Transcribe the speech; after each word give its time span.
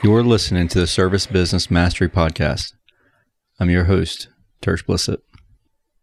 You're 0.00 0.22
listening 0.22 0.68
to 0.68 0.78
the 0.78 0.86
Service 0.86 1.26
Business 1.26 1.72
Mastery 1.72 2.08
Podcast. 2.08 2.72
I'm 3.58 3.68
your 3.68 3.84
host, 3.84 4.28
Tersh 4.62 4.84
Blissett. 4.84 5.18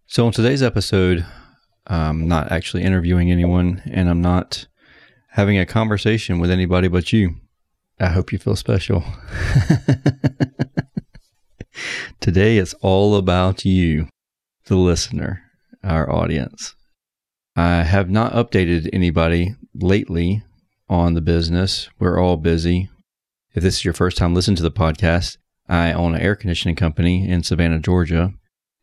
So, 0.05 0.27
in 0.27 0.33
today's 0.33 0.61
episode, 0.61 1.25
I'm 1.87 2.27
not 2.27 2.51
actually 2.51 2.83
interviewing 2.83 3.31
anyone 3.31 3.81
and 3.85 4.09
I'm 4.09 4.21
not 4.21 4.67
having 5.29 5.57
a 5.57 5.65
conversation 5.65 6.39
with 6.39 6.51
anybody 6.51 6.89
but 6.89 7.13
you. 7.13 7.35
I 7.97 8.07
hope 8.07 8.33
you 8.33 8.37
feel 8.37 8.57
special. 8.57 9.05
Today, 12.19 12.57
it's 12.57 12.73
all 12.81 13.15
about 13.15 13.63
you, 13.63 14.09
the 14.65 14.75
listener, 14.75 15.41
our 15.85 16.11
audience. 16.11 16.75
I 17.55 17.83
have 17.83 18.09
not 18.09 18.33
updated 18.33 18.89
anybody 18.91 19.55
lately 19.73 20.43
on 20.89 21.13
the 21.13 21.21
business. 21.21 21.89
We're 21.97 22.19
all 22.19 22.35
busy. 22.35 22.89
If 23.55 23.63
this 23.63 23.75
is 23.75 23.85
your 23.85 23.93
first 23.93 24.17
time 24.17 24.33
listening 24.33 24.57
to 24.57 24.63
the 24.63 24.71
podcast, 24.71 25.37
I 25.69 25.93
own 25.93 26.13
an 26.13 26.19
air 26.19 26.35
conditioning 26.35 26.75
company 26.75 27.25
in 27.25 27.41
Savannah, 27.41 27.79
Georgia, 27.79 28.33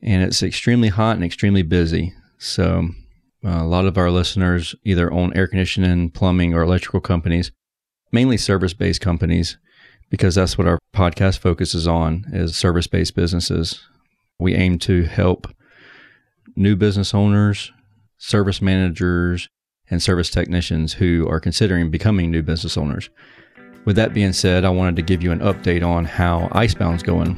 and 0.00 0.22
it's 0.22 0.42
extremely 0.42 0.88
hot 0.88 1.14
and 1.16 1.22
extremely 1.22 1.60
busy. 1.60 2.14
So, 2.38 2.88
uh, 3.44 3.50
a 3.50 3.66
lot 3.66 3.84
of 3.84 3.98
our 3.98 4.10
listeners 4.10 4.74
either 4.82 5.12
own 5.12 5.36
air 5.36 5.46
conditioning, 5.46 6.08
plumbing, 6.08 6.54
or 6.54 6.62
electrical 6.62 7.02
companies, 7.02 7.52
mainly 8.12 8.38
service-based 8.38 9.02
companies, 9.02 9.58
because 10.08 10.36
that's 10.36 10.56
what 10.56 10.66
our 10.66 10.78
podcast 10.96 11.40
focuses 11.40 11.86
on 11.86 12.24
is 12.32 12.56
service-based 12.56 13.14
businesses. 13.14 13.86
We 14.40 14.54
aim 14.54 14.78
to 14.80 15.02
help 15.02 15.54
new 16.56 16.76
business 16.76 17.12
owners, 17.12 17.70
service 18.16 18.62
managers, 18.62 19.50
and 19.90 20.02
service 20.02 20.30
technicians 20.30 20.94
who 20.94 21.28
are 21.28 21.40
considering 21.40 21.90
becoming 21.90 22.30
new 22.30 22.42
business 22.42 22.78
owners. 22.78 23.10
With 23.84 23.96
that 23.96 24.14
being 24.14 24.32
said, 24.32 24.64
I 24.64 24.70
wanted 24.70 24.94
to 24.96 25.02
give 25.02 25.22
you 25.22 25.32
an 25.32 25.40
update 25.40 25.84
on 25.84 26.04
how 26.04 26.48
Icebound's 26.52 27.02
going. 27.02 27.36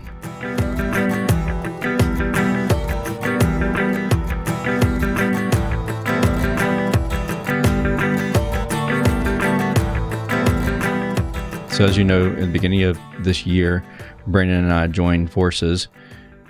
So, 11.70 11.84
as 11.84 11.96
you 11.96 12.04
know, 12.04 12.26
in 12.26 12.40
the 12.40 12.52
beginning 12.52 12.82
of 12.82 12.98
this 13.20 13.46
year, 13.46 13.82
Brandon 14.26 14.64
and 14.64 14.72
I 14.72 14.86
joined 14.86 15.32
forces 15.32 15.88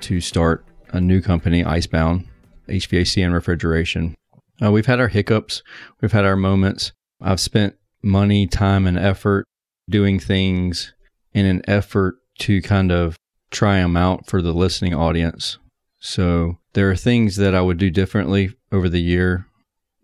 to 0.00 0.20
start 0.20 0.66
a 0.88 1.00
new 1.00 1.20
company, 1.20 1.64
Icebound 1.64 2.27
HVAC 2.68 3.24
and 3.24 3.33
Refrigeration. 3.33 4.14
Uh, 4.62 4.72
we've 4.72 4.86
had 4.86 4.98
our 4.98 5.08
hiccups, 5.08 5.62
we've 6.00 6.12
had 6.12 6.24
our 6.24 6.36
moments. 6.36 6.92
I've 7.22 7.40
spent 7.40 7.77
money, 8.02 8.46
time, 8.46 8.86
and 8.86 8.98
effort 8.98 9.46
doing 9.88 10.18
things 10.18 10.92
in 11.32 11.46
an 11.46 11.62
effort 11.66 12.16
to 12.38 12.62
kind 12.62 12.90
of 12.90 13.16
try 13.50 13.78
them 13.78 13.96
out 13.96 14.27
for 14.27 14.42
the 14.42 14.52
listening 14.52 14.94
audience. 14.94 15.58
So 16.00 16.58
there 16.74 16.90
are 16.90 16.96
things 16.96 17.36
that 17.36 17.54
I 17.54 17.60
would 17.60 17.78
do 17.78 17.90
differently 17.90 18.55
over 18.72 18.88
the 18.88 19.00
year. 19.00 19.46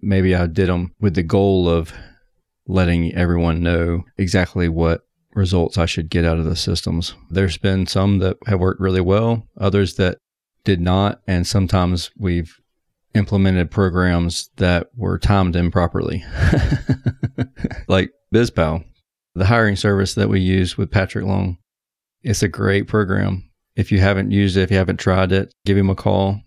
Maybe 0.01 0.35
I 0.35 0.47
did 0.47 0.69
them 0.69 0.95
with 1.01 1.15
the 1.15 1.23
goal 1.23 1.69
of 1.69 1.93
letting 2.67 3.15
everyone 3.15 3.63
know 3.63 4.05
exactly 4.17 4.69
what 4.69 5.03
results 5.35 5.79
I 5.79 5.87
should 5.87 6.11
get 6.11 6.25
out 6.25 6.39
of 6.39 6.45
the 6.45 6.57
systems. 6.57 7.15
There's 7.31 7.59
been 7.59 7.87
some 7.87 8.19
that 8.19 8.37
have 8.47 8.61
worked 8.61 8.81
really 8.81 9.01
well, 9.01 9.47
others 9.59 9.97
that 9.97 10.19
did 10.65 10.81
not. 10.81 11.21
And 11.27 11.47
sometimes 11.47 12.11
we've 12.17 12.57
implemented 13.15 13.71
programs 13.71 14.51
that 14.57 14.89
were 14.97 15.19
timed 15.19 15.57
improperly, 15.57 16.25
like 17.89 18.13
BizPal, 18.33 18.85
the 19.35 19.47
hiring 19.47 19.77
service 19.77 20.15
that 20.15 20.29
we 20.29 20.41
use 20.41 20.77
with 20.77 20.91
Patrick 20.91 21.25
Long. 21.25 21.59
It's 22.23 22.43
a 22.43 22.49
great 22.49 22.89
program. 22.89 23.51
If 23.77 23.93
you 23.93 24.01
haven't 24.01 24.31
used 24.31 24.57
it, 24.57 24.63
if 24.63 24.71
you 24.71 24.77
haven't 24.77 24.99
tried 24.99 25.33
it, 25.33 25.55
give 25.65 25.77
him 25.77 25.91
a 25.91 25.95
call 25.95 26.41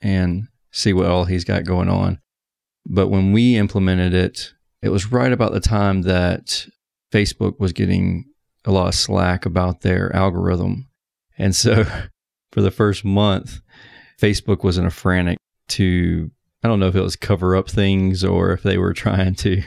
and 0.00 0.48
see 0.70 0.92
what 0.92 1.06
all 1.06 1.24
he's 1.24 1.44
got 1.44 1.64
going 1.64 1.88
on. 1.88 2.20
But 2.86 3.08
when 3.08 3.32
we 3.32 3.56
implemented 3.56 4.14
it, 4.14 4.52
it 4.82 4.90
was 4.90 5.12
right 5.12 5.32
about 5.32 5.52
the 5.52 5.60
time 5.60 6.02
that 6.02 6.66
Facebook 7.12 7.58
was 7.58 7.72
getting 7.72 8.26
a 8.64 8.70
lot 8.70 8.88
of 8.88 8.94
slack 8.94 9.46
about 9.46 9.80
their 9.80 10.14
algorithm. 10.14 10.88
And 11.38 11.54
so 11.54 11.84
for 12.52 12.60
the 12.60 12.70
first 12.70 13.04
month, 13.04 13.60
Facebook 14.20 14.62
was 14.62 14.78
in 14.78 14.86
a 14.86 14.90
frantic 14.90 15.38
to, 15.68 16.30
I 16.62 16.68
don't 16.68 16.80
know 16.80 16.88
if 16.88 16.96
it 16.96 17.02
was 17.02 17.16
cover 17.16 17.56
up 17.56 17.68
things 17.68 18.22
or 18.22 18.52
if 18.52 18.62
they 18.62 18.78
were 18.78 18.92
trying 18.92 19.34
to 19.36 19.62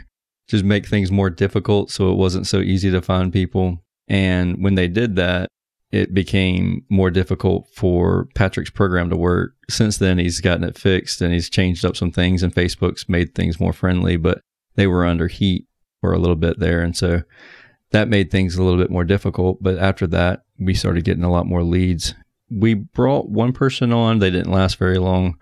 just 0.47 0.63
make 0.63 0.85
things 0.85 1.11
more 1.11 1.29
difficult 1.29 1.91
so 1.91 2.11
it 2.11 2.17
wasn't 2.17 2.47
so 2.47 2.59
easy 2.59 2.91
to 2.91 3.01
find 3.01 3.31
people. 3.31 3.83
And 4.07 4.63
when 4.63 4.75
they 4.75 4.87
did 4.87 5.15
that, 5.15 5.47
it 5.91 6.13
became 6.13 6.83
more 6.89 7.11
difficult 7.11 7.69
for 7.75 8.27
Patrick's 8.33 8.71
program 8.71 9.09
to 9.11 9.15
work. 9.15 9.53
Since 9.69 9.99
then, 9.99 10.17
he's 10.17 10.41
gotten 10.41 10.63
it 10.63 10.77
fixed 10.77 11.21
and 11.21 11.31
he's 11.31 11.49
changed 11.49 11.85
up 11.85 11.95
some 11.95 12.11
things, 12.11 12.41
and 12.41 12.53
Facebook's 12.53 13.07
made 13.07 13.35
things 13.35 13.59
more 13.59 13.73
friendly, 13.73 14.17
but 14.17 14.41
they 14.75 14.87
were 14.87 15.05
under 15.05 15.27
heat 15.27 15.67
for 16.01 16.11
a 16.11 16.17
little 16.17 16.35
bit 16.35 16.59
there. 16.59 16.81
And 16.81 16.97
so 16.97 17.21
that 17.91 18.09
made 18.09 18.31
things 18.31 18.55
a 18.55 18.63
little 18.63 18.79
bit 18.79 18.89
more 18.89 19.03
difficult. 19.03 19.61
But 19.61 19.77
after 19.77 20.07
that, 20.07 20.41
we 20.57 20.73
started 20.73 21.03
getting 21.03 21.23
a 21.23 21.31
lot 21.31 21.45
more 21.45 21.63
leads. 21.63 22.15
We 22.49 22.73
brought 22.73 23.29
one 23.29 23.53
person 23.53 23.93
on, 23.93 24.17
they 24.17 24.31
didn't 24.31 24.51
last 24.51 24.77
very 24.77 24.97
long. 24.97 25.37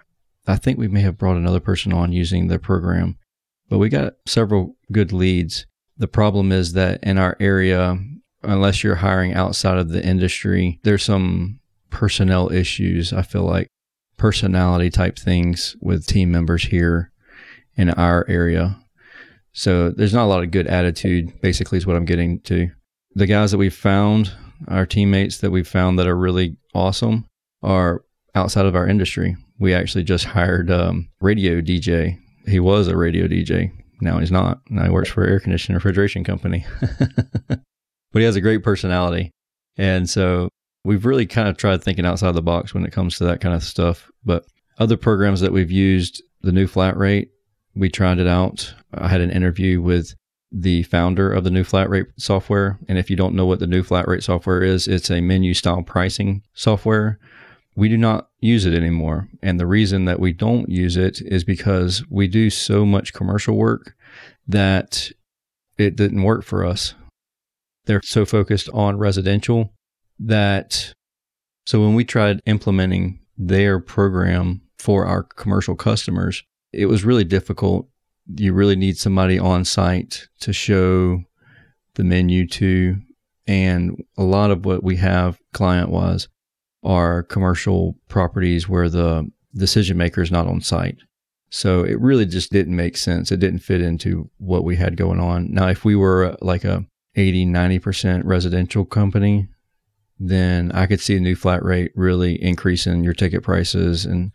I 0.47 0.57
think 0.57 0.78
we 0.78 0.90
may 0.90 1.01
have 1.01 1.17
brought 1.17 1.38
another 1.38 1.61
person 1.61 1.94
on 1.94 2.11
using 2.11 2.47
their 2.47 2.59
program, 2.59 3.17
but 3.71 3.77
we 3.77 3.87
got 3.87 4.15
several 4.25 4.75
good 4.91 5.13
leads. 5.13 5.65
The 5.97 6.09
problem 6.09 6.51
is 6.51 6.73
that 6.73 7.01
in 7.03 7.17
our 7.17 7.37
area, 7.39 7.97
unless 8.43 8.83
you're 8.83 8.95
hiring 8.95 9.33
outside 9.33 9.77
of 9.77 9.87
the 9.87 10.05
industry, 10.05 10.81
there's 10.83 11.05
some 11.05 11.61
personnel 11.89 12.51
issues. 12.51 13.13
I 13.13 13.21
feel 13.21 13.43
like 13.43 13.69
personality 14.17 14.89
type 14.89 15.17
things 15.17 15.77
with 15.79 16.05
team 16.05 16.31
members 16.31 16.65
here 16.65 17.13
in 17.77 17.91
our 17.91 18.25
area. 18.27 18.77
So 19.53 19.89
there's 19.89 20.13
not 20.13 20.25
a 20.25 20.27
lot 20.27 20.43
of 20.43 20.51
good 20.51 20.67
attitude, 20.67 21.39
basically, 21.39 21.77
is 21.77 21.87
what 21.87 21.95
I'm 21.95 22.03
getting 22.03 22.41
to. 22.41 22.69
The 23.15 23.25
guys 23.25 23.51
that 23.51 23.57
we've 23.57 23.73
found, 23.73 24.33
our 24.67 24.85
teammates 24.85 25.37
that 25.37 25.51
we've 25.51 25.67
found 25.67 25.97
that 25.97 26.07
are 26.07 26.17
really 26.17 26.57
awesome, 26.73 27.25
are 27.63 28.03
outside 28.35 28.65
of 28.65 28.75
our 28.75 28.87
industry. 28.87 29.37
We 29.59 29.73
actually 29.73 30.03
just 30.03 30.25
hired 30.25 30.69
um, 30.69 31.07
radio 31.21 31.61
DJ. 31.61 32.17
He 32.47 32.59
was 32.59 32.88
a 32.88 32.97
radio 32.97 33.28
DJ. 33.28 33.72
Now 34.02 34.19
he's 34.19 34.31
not. 34.31 34.62
Now 34.69 34.84
he 34.85 34.90
works 34.90 35.09
for 35.09 35.24
an 35.24 35.31
air 35.31 35.40
conditioning 35.40 35.75
refrigeration 35.75 36.24
company. 36.24 36.66
but 37.47 37.59
he 38.13 38.24
has 38.24 38.35
a 38.35 38.41
great 38.41 38.63
personality. 38.63 39.31
And 39.78 40.09
so 40.09 40.50
we've 40.84 41.06
really 41.06 41.25
kind 41.25 41.47
of 41.47 41.57
tried 41.57 41.84
thinking 41.84 42.06
outside 42.06 42.34
the 42.34 42.41
box 42.41 42.74
when 42.74 42.85
it 42.85 42.91
comes 42.91 43.18
to 43.18 43.24
that 43.25 43.41
kind 43.41 43.56
of 43.56 43.63
stuff. 43.63 44.09
But 44.25 44.46
other 44.79 44.97
programs 44.97 45.41
that 45.41 45.52
we've 45.53 45.72
used, 45.72 46.24
the 46.41 46.52
new 46.52 46.68
flat 46.68 46.97
rate, 46.97 47.29
we 47.75 47.90
tried 47.90 48.19
it 48.19 48.28
out. 48.28 48.73
I 48.94 49.08
had 49.08 49.22
an 49.22 49.31
interview 49.31 49.81
with 49.81 50.13
the 50.52 50.84
founder 50.84 51.31
of 51.31 51.44
the 51.44 51.52
new 51.52 51.63
flat 51.63 51.90
rate 51.90 52.08
software. 52.18 52.79
And 52.90 52.97
if 52.97 53.09
you 53.09 53.16
don't 53.16 53.35
know 53.35 53.46
what 53.46 53.59
the 53.59 53.68
new 53.68 53.84
flat 53.84 54.08
rate 54.08 54.23
software 54.23 54.62
is, 54.62 54.88
it's 54.88 55.09
a 55.09 55.22
menu 55.22 55.53
style 55.53 55.84
pricing 55.84 56.41
software 56.53 57.19
we 57.75 57.90
do 57.90 57.97
not 57.97 58.29
use 58.41 58.66
it 58.66 58.74
anymore. 58.74 59.29
And 59.41 59.59
the 59.59 59.68
reason 59.68 60.06
that 60.06 60.19
we 60.19 60.34
don't 60.34 60.68
use 60.68 60.97
it 60.97 61.22
is 61.22 61.44
because 61.44 62.03
we 62.09 62.28
do 62.28 62.50
so 62.50 62.85
much 62.85 63.13
commercial 63.13 63.56
work 63.56 63.96
that 64.47 65.12
it 65.78 65.96
didn't 65.96 66.24
work 66.24 66.44
for 66.44 66.66
us. 66.66 66.96
They're 67.85 68.02
so 68.03 68.25
focused 68.25 68.69
on 68.74 68.97
residential 68.97 69.74
that 70.19 70.94
so 71.66 71.81
when 71.81 71.94
we 71.94 72.03
tried 72.03 72.41
implementing 72.46 73.19
their 73.38 73.79
program 73.79 74.62
for 74.78 75.06
our 75.06 75.23
commercial 75.23 75.75
customers, 75.75 76.44
it 76.73 76.88
was 76.88 77.06
really 77.06 77.23
difficult. 77.23 77.88
You 78.35 78.53
really 78.53 78.75
need 78.75 78.97
somebody 78.97 79.38
on 79.38 79.66
site 79.66 80.28
to 80.41 80.53
show 80.53 81.23
the 81.96 82.03
menu 82.03 82.47
to. 82.47 82.97
And 83.47 84.03
a 84.17 84.23
lot 84.23 84.52
of 84.52 84.66
what 84.66 84.84
we 84.84 84.97
have 84.97 85.40
client 85.53 85.90
wise 85.90 86.28
are 86.83 87.23
commercial 87.23 87.95
properties 88.07 88.67
where 88.67 88.89
the 88.89 89.29
decision 89.55 89.97
maker 89.97 90.22
is 90.22 90.31
not 90.31 90.47
on 90.47 90.61
site. 90.61 90.97
So 91.49 91.83
it 91.83 91.99
really 91.99 92.25
just 92.25 92.51
didn't 92.51 92.75
make 92.75 92.95
sense. 92.95 93.31
It 93.31 93.39
didn't 93.41 93.59
fit 93.59 93.81
into 93.81 94.29
what 94.37 94.63
we 94.63 94.78
had 94.78 94.95
going 94.95 95.19
on. 95.19 95.51
Now, 95.51 95.67
if 95.67 95.83
we 95.83 95.95
were 95.95 96.31
uh, 96.31 96.35
like 96.41 96.63
a 96.63 96.85
80, 97.16 97.45
90% 97.47 98.22
residential 98.23 98.85
company, 98.85 99.49
then 100.17 100.72
I 100.72 100.85
could 100.85 101.01
see 101.01 101.17
a 101.17 101.19
new 101.19 101.35
flat 101.35 101.63
rate 101.63 101.91
really 101.93 102.41
increasing 102.41 103.03
your 103.03 103.13
ticket 103.13 103.43
prices. 103.43 104.05
And 104.05 104.31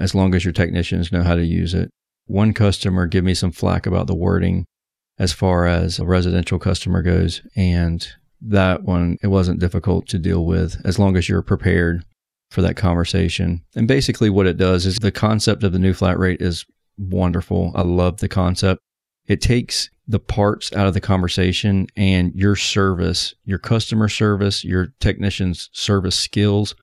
as 0.00 0.14
long 0.14 0.34
as 0.34 0.44
your 0.44 0.52
technicians 0.52 1.12
know 1.12 1.22
how 1.22 1.36
to 1.36 1.44
use 1.44 1.72
it, 1.72 1.90
one 2.26 2.52
customer 2.52 3.06
give 3.06 3.22
me 3.22 3.34
some 3.34 3.52
flack 3.52 3.86
about 3.86 4.08
the 4.08 4.14
wording 4.14 4.64
as 5.18 5.32
far 5.32 5.66
as 5.66 6.00
a 6.00 6.04
residential 6.04 6.58
customer 6.58 7.00
goes. 7.00 7.42
And 7.54 8.06
that 8.40 8.82
one, 8.82 9.18
it 9.22 9.28
wasn't 9.28 9.60
difficult 9.60 10.06
to 10.08 10.18
deal 10.18 10.44
with 10.44 10.80
as 10.84 10.98
long 10.98 11.16
as 11.16 11.28
you're 11.28 11.42
prepared 11.42 12.04
for 12.50 12.62
that 12.62 12.76
conversation. 12.76 13.62
And 13.74 13.88
basically, 13.88 14.30
what 14.30 14.46
it 14.46 14.56
does 14.56 14.86
is 14.86 14.96
the 14.96 15.10
concept 15.10 15.64
of 15.64 15.72
the 15.72 15.78
new 15.78 15.92
flat 15.92 16.18
rate 16.18 16.40
is 16.40 16.64
wonderful. 16.98 17.72
I 17.74 17.82
love 17.82 18.18
the 18.18 18.28
concept. 18.28 18.80
it 19.26 19.40
takes 19.40 19.90
the 20.08 20.20
parts 20.20 20.72
out 20.72 20.86
of 20.86 20.94
the 20.94 21.00
conversation 21.00 21.88
and 21.96 22.32
your 22.34 22.54
service, 22.54 23.34
your 23.44 23.58
customer 23.58 24.08
service, 24.08 24.64
your 24.64 24.94
technician's 25.00 25.68
service 25.72 26.16
skills 26.16 26.76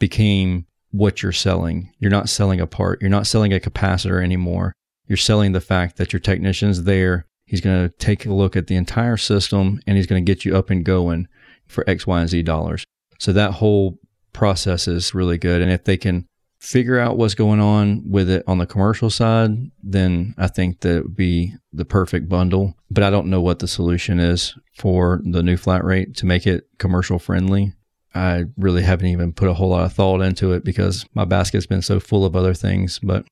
became 0.00 0.66
what 0.90 1.22
you're 1.22 1.32
selling. 1.32 1.92
You're 1.98 2.10
not 2.10 2.28
selling 2.28 2.60
a 2.60 2.66
part, 2.66 3.00
you're 3.00 3.10
not 3.10 3.26
selling 3.28 3.52
a 3.52 3.60
capacitor 3.60 4.22
anymore. 4.22 4.72
You're 5.06 5.16
selling 5.16 5.52
the 5.52 5.60
fact 5.60 5.96
that 5.98 6.12
your 6.12 6.20
technician's 6.20 6.84
there. 6.84 7.26
He's 7.54 7.60
going 7.60 7.88
to 7.88 7.96
take 7.98 8.26
a 8.26 8.34
look 8.34 8.56
at 8.56 8.66
the 8.66 8.74
entire 8.74 9.16
system 9.16 9.80
and 9.86 9.96
he's 9.96 10.08
going 10.08 10.24
to 10.24 10.28
get 10.28 10.44
you 10.44 10.56
up 10.56 10.70
and 10.70 10.84
going 10.84 11.28
for 11.68 11.88
X, 11.88 12.04
Y, 12.04 12.20
and 12.20 12.28
Z 12.28 12.42
dollars. 12.42 12.82
So 13.20 13.32
that 13.32 13.52
whole 13.52 14.00
process 14.32 14.88
is 14.88 15.14
really 15.14 15.38
good. 15.38 15.62
And 15.62 15.70
if 15.70 15.84
they 15.84 15.96
can 15.96 16.26
figure 16.58 16.98
out 16.98 17.16
what's 17.16 17.36
going 17.36 17.60
on 17.60 18.02
with 18.10 18.28
it 18.28 18.42
on 18.48 18.58
the 18.58 18.66
commercial 18.66 19.08
side, 19.08 19.52
then 19.84 20.34
I 20.36 20.48
think 20.48 20.80
that 20.80 21.04
would 21.04 21.14
be 21.14 21.54
the 21.72 21.84
perfect 21.84 22.28
bundle. 22.28 22.74
But 22.90 23.04
I 23.04 23.10
don't 23.10 23.30
know 23.30 23.40
what 23.40 23.60
the 23.60 23.68
solution 23.68 24.18
is 24.18 24.58
for 24.76 25.20
the 25.22 25.44
new 25.44 25.56
flat 25.56 25.84
rate 25.84 26.16
to 26.16 26.26
make 26.26 26.48
it 26.48 26.66
commercial 26.80 27.20
friendly. 27.20 27.72
I 28.16 28.46
really 28.56 28.82
haven't 28.82 29.06
even 29.06 29.32
put 29.32 29.48
a 29.48 29.54
whole 29.54 29.68
lot 29.68 29.84
of 29.84 29.92
thought 29.92 30.22
into 30.22 30.54
it 30.54 30.64
because 30.64 31.06
my 31.14 31.24
basket's 31.24 31.66
been 31.66 31.82
so 31.82 32.00
full 32.00 32.24
of 32.24 32.34
other 32.34 32.52
things. 32.52 32.98
But 33.00 33.24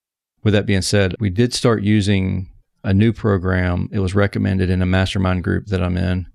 with 0.45 0.55
that 0.55 0.67
being 0.67 0.83
said, 0.83 1.17
we 1.19 1.29
did 1.29 1.53
start 1.53 1.83
using 1.83 2.52
a 2.85 2.93
new 2.93 3.13
program. 3.13 3.89
It 3.93 4.01
was 4.01 4.15
recommended 4.15 4.71
in 4.71 4.83
a 4.83 4.87
mastermind 4.87 5.45
group 5.45 5.67
that 5.67 5.83
I'm 5.83 5.97
in. 5.97 6.27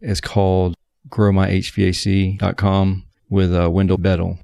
It's 0.00 0.20
called 0.20 0.74
growmyhvac.com 1.08 3.04
with 3.28 3.54
uh, 3.54 3.70
Wendell 3.70 3.98
Bettle 3.98 4.38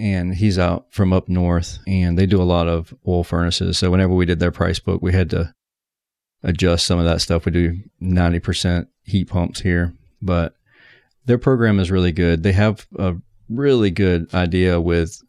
and 0.00 0.34
he's 0.34 0.58
out 0.58 0.86
from 0.90 1.12
up 1.12 1.28
north 1.28 1.78
and 1.86 2.18
they 2.18 2.24
do 2.24 2.40
a 2.40 2.44
lot 2.44 2.66
of 2.66 2.94
oil 3.06 3.22
furnaces. 3.22 3.78
So 3.78 3.90
whenever 3.90 4.14
we 4.14 4.24
did 4.24 4.40
their 4.40 4.50
price 4.50 4.78
book, 4.78 5.02
we 5.02 5.12
had 5.12 5.28
to 5.30 5.54
adjust 6.42 6.86
some 6.86 6.98
of 6.98 7.04
that 7.04 7.20
stuff. 7.20 7.44
We 7.44 7.52
do 7.52 7.78
90% 8.02 8.86
heat 9.04 9.28
pumps 9.28 9.60
here, 9.60 9.92
but 10.22 10.54
their 11.26 11.36
program 11.36 11.78
is 11.78 11.90
really 11.90 12.12
good. 12.12 12.42
They 12.42 12.52
have 12.52 12.86
a 12.98 13.16
really 13.50 13.90
good 13.90 14.32
idea 14.34 14.80
with 14.80 15.20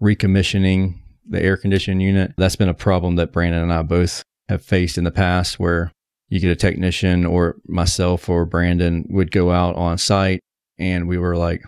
recommissioning 0.00 1.00
the 1.28 1.42
air 1.42 1.56
conditioning 1.56 2.00
unit. 2.00 2.32
That's 2.36 2.56
been 2.56 2.68
a 2.68 2.74
problem 2.74 3.16
that 3.16 3.32
Brandon 3.32 3.64
and 3.64 3.72
I 3.72 3.82
both 3.82 4.22
have 4.50 4.64
faced 4.64 4.98
in 4.98 5.04
the 5.04 5.10
past 5.10 5.58
where 5.58 5.92
you 6.28 6.40
get 6.40 6.50
a 6.50 6.56
technician 6.56 7.24
or 7.24 7.56
myself 7.66 8.28
or 8.28 8.44
Brandon 8.44 9.06
would 9.08 9.30
go 9.30 9.50
out 9.50 9.76
on 9.76 9.96
site 9.96 10.40
and 10.78 11.08
we 11.08 11.18
were 11.18 11.36
like, 11.36 11.62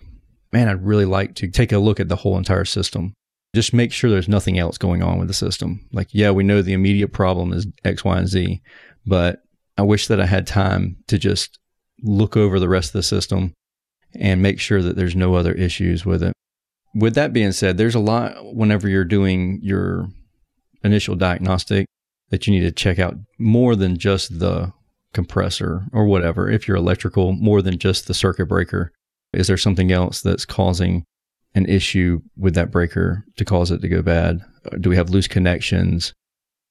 man, 0.52 0.68
I'd 0.68 0.84
really 0.84 1.04
like 1.04 1.34
to 1.36 1.48
take 1.48 1.72
a 1.72 1.78
look 1.78 2.00
at 2.00 2.08
the 2.08 2.16
whole 2.16 2.36
entire 2.36 2.64
system. 2.64 3.14
Just 3.54 3.72
make 3.72 3.92
sure 3.92 4.10
there's 4.10 4.28
nothing 4.28 4.58
else 4.58 4.78
going 4.78 5.02
on 5.02 5.18
with 5.18 5.28
the 5.28 5.34
system. 5.34 5.86
Like, 5.92 6.08
yeah, 6.12 6.30
we 6.30 6.44
know 6.44 6.62
the 6.62 6.72
immediate 6.72 7.12
problem 7.12 7.52
is 7.52 7.66
X, 7.84 8.04
Y, 8.04 8.18
and 8.18 8.28
Z, 8.28 8.62
but 9.06 9.42
I 9.78 9.82
wish 9.82 10.06
that 10.08 10.20
I 10.20 10.26
had 10.26 10.46
time 10.46 10.96
to 11.08 11.18
just 11.18 11.58
look 12.02 12.36
over 12.36 12.58
the 12.58 12.68
rest 12.68 12.90
of 12.90 12.94
the 12.94 13.02
system 13.02 13.52
and 14.14 14.42
make 14.42 14.58
sure 14.58 14.82
that 14.82 14.96
there's 14.96 15.16
no 15.16 15.34
other 15.34 15.52
issues 15.52 16.04
with 16.04 16.22
it. 16.22 16.32
With 16.94 17.14
that 17.14 17.32
being 17.32 17.52
said, 17.52 17.78
there's 17.78 17.94
a 17.94 18.00
lot 18.00 18.54
whenever 18.54 18.88
you're 18.88 19.04
doing 19.04 19.60
your 19.62 20.08
initial 20.84 21.14
diagnostic 21.14 21.86
that 22.32 22.46
you 22.46 22.52
need 22.52 22.66
to 22.66 22.72
check 22.72 22.98
out 22.98 23.14
more 23.38 23.76
than 23.76 23.98
just 23.98 24.40
the 24.40 24.72
compressor 25.12 25.84
or 25.92 26.06
whatever. 26.06 26.50
If 26.50 26.66
you're 26.66 26.78
electrical, 26.78 27.32
more 27.32 27.60
than 27.60 27.78
just 27.78 28.08
the 28.08 28.14
circuit 28.14 28.46
breaker. 28.46 28.90
Is 29.34 29.46
there 29.46 29.58
something 29.58 29.92
else 29.92 30.22
that's 30.22 30.46
causing 30.46 31.04
an 31.54 31.66
issue 31.66 32.20
with 32.36 32.54
that 32.54 32.70
breaker 32.70 33.24
to 33.36 33.44
cause 33.44 33.70
it 33.70 33.82
to 33.82 33.88
go 33.88 34.00
bad? 34.00 34.40
Uh, 34.64 34.78
do 34.78 34.88
we 34.88 34.96
have 34.96 35.10
loose 35.10 35.28
connections, 35.28 36.14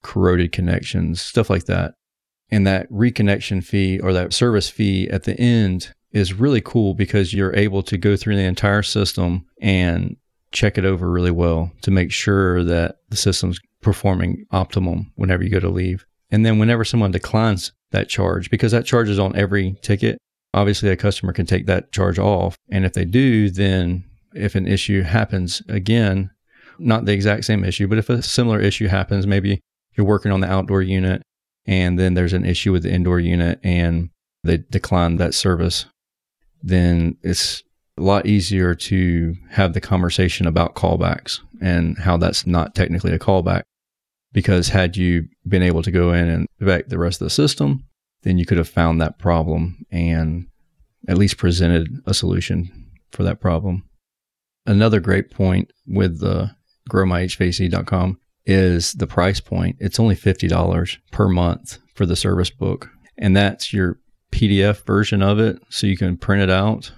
corroded 0.02 0.52
connections, 0.52 1.22
stuff 1.22 1.50
like 1.50 1.66
that? 1.66 1.94
And 2.50 2.66
that 2.66 2.90
reconnection 2.92 3.64
fee 3.64 4.00
or 4.00 4.14
that 4.14 4.34
service 4.34 4.68
fee 4.68 5.08
at 5.10 5.24
the 5.24 5.40
end 5.40 5.94
is 6.12 6.34
really 6.34 6.62
cool 6.62 6.96
because 6.96 7.36
you're 7.36 7.56
able 7.56 7.84
to 7.84 7.98
go 7.98 8.16
through 8.18 8.36
the 8.36 8.42
entire 8.42 8.82
system 8.82 9.46
and 9.62 10.18
check 10.52 10.78
it 10.78 10.86
over 10.86 11.10
really 11.10 11.32
well 11.32 11.72
to 11.82 11.92
make 11.92 12.12
sure 12.12 12.64
that 12.64 12.98
the 13.10 13.18
system's 13.18 13.60
performing 13.82 14.46
optimum 14.52 15.12
whenever 15.16 15.44
you 15.44 15.50
go 15.50 15.60
to 15.60 15.70
leave. 15.70 16.06
And 16.30 16.46
then 16.46 16.60
whenever 16.60 16.86
someone 16.86 17.12
declines 17.12 17.72
that 17.92 18.10
charge, 18.10 18.50
because 18.50 18.72
that 18.72 18.86
charge 18.86 19.10
is 19.10 19.20
on 19.20 19.36
every 19.36 19.78
ticket, 19.82 20.18
obviously 20.54 20.90
a 20.90 20.96
customer 20.96 21.34
can 21.34 21.46
take 21.46 21.66
that 21.66 21.92
charge 21.92 22.20
off. 22.20 22.56
And 22.70 22.86
if 22.86 22.94
they 22.94 23.06
do, 23.06 23.50
then 23.50 24.04
if 24.34 24.56
an 24.56 24.68
issue 24.68 25.02
happens 25.02 25.62
again, 25.68 26.32
not 26.80 27.06
the 27.06 27.14
exact 27.14 27.46
same 27.46 27.64
issue, 27.64 27.88
but 27.88 27.98
if 27.98 28.10
a 28.10 28.22
similar 28.22 28.60
issue 28.60 28.88
happens, 28.88 29.28
maybe 29.28 29.62
you're 29.96 30.08
working 30.08 30.32
on 30.32 30.40
the 30.40 30.52
outdoor 30.52 30.82
unit 30.82 31.22
and 31.66 32.00
then 32.00 32.14
there's 32.14 32.34
an 32.34 32.46
issue 32.46 32.72
with 32.72 32.84
the 32.84 32.92
indoor 32.92 33.20
unit 33.20 33.60
and 33.64 34.10
they 34.44 34.58
decline 34.58 35.18
that 35.18 35.34
service, 35.34 35.86
then 36.64 37.18
it's 37.22 37.64
a 38.02 38.04
lot 38.04 38.26
easier 38.26 38.74
to 38.74 39.36
have 39.52 39.74
the 39.74 39.82
conversation 39.82 40.48
about 40.48 40.74
callbacks 40.74 41.40
and 41.62 41.98
how 42.00 42.18
that's 42.18 42.48
not 42.48 42.74
technically 42.74 43.14
a 43.14 43.20
callback. 43.20 43.62
Because 44.34 44.70
had 44.70 44.98
you 44.98 45.28
been 45.48 45.62
able 45.62 45.84
to 45.84 45.92
go 45.92 46.14
in 46.14 46.28
and 46.28 46.48
evac 46.62 46.88
the 46.88 46.98
rest 46.98 47.22
of 47.22 47.26
the 47.26 47.30
system, 47.30 47.86
then 48.24 48.38
you 48.38 48.46
could 48.46 48.58
have 48.58 48.70
found 48.70 49.00
that 49.00 49.20
problem 49.20 49.86
and 49.92 50.48
at 51.08 51.18
least 51.18 51.38
presented 51.38 51.90
a 52.06 52.14
solution 52.14 52.90
for 53.12 53.24
that 53.24 53.40
problem. 53.40 53.84
Another 54.66 55.00
great 55.00 55.32
point 55.32 55.72
with 55.86 56.20
the 56.20 56.56
growmyhvac.com 56.90 58.20
is 58.46 58.94
the 58.94 59.08
price 59.08 59.40
point. 59.40 59.76
It's 59.80 60.00
only 60.00 60.16
$50 60.16 60.98
per 61.12 61.28
month 61.28 61.78
for 61.94 62.06
the 62.06 62.16
service 62.16 62.50
book. 62.50 62.90
And 63.18 63.36
that's 63.36 63.74
your 63.74 64.00
PDF 64.32 64.86
version 64.86 65.22
of 65.22 65.40
it. 65.40 65.62
So 65.70 65.88
you 65.88 65.98
can 65.98 66.18
print 66.18 66.42
it 66.42 66.50
out 66.50 66.92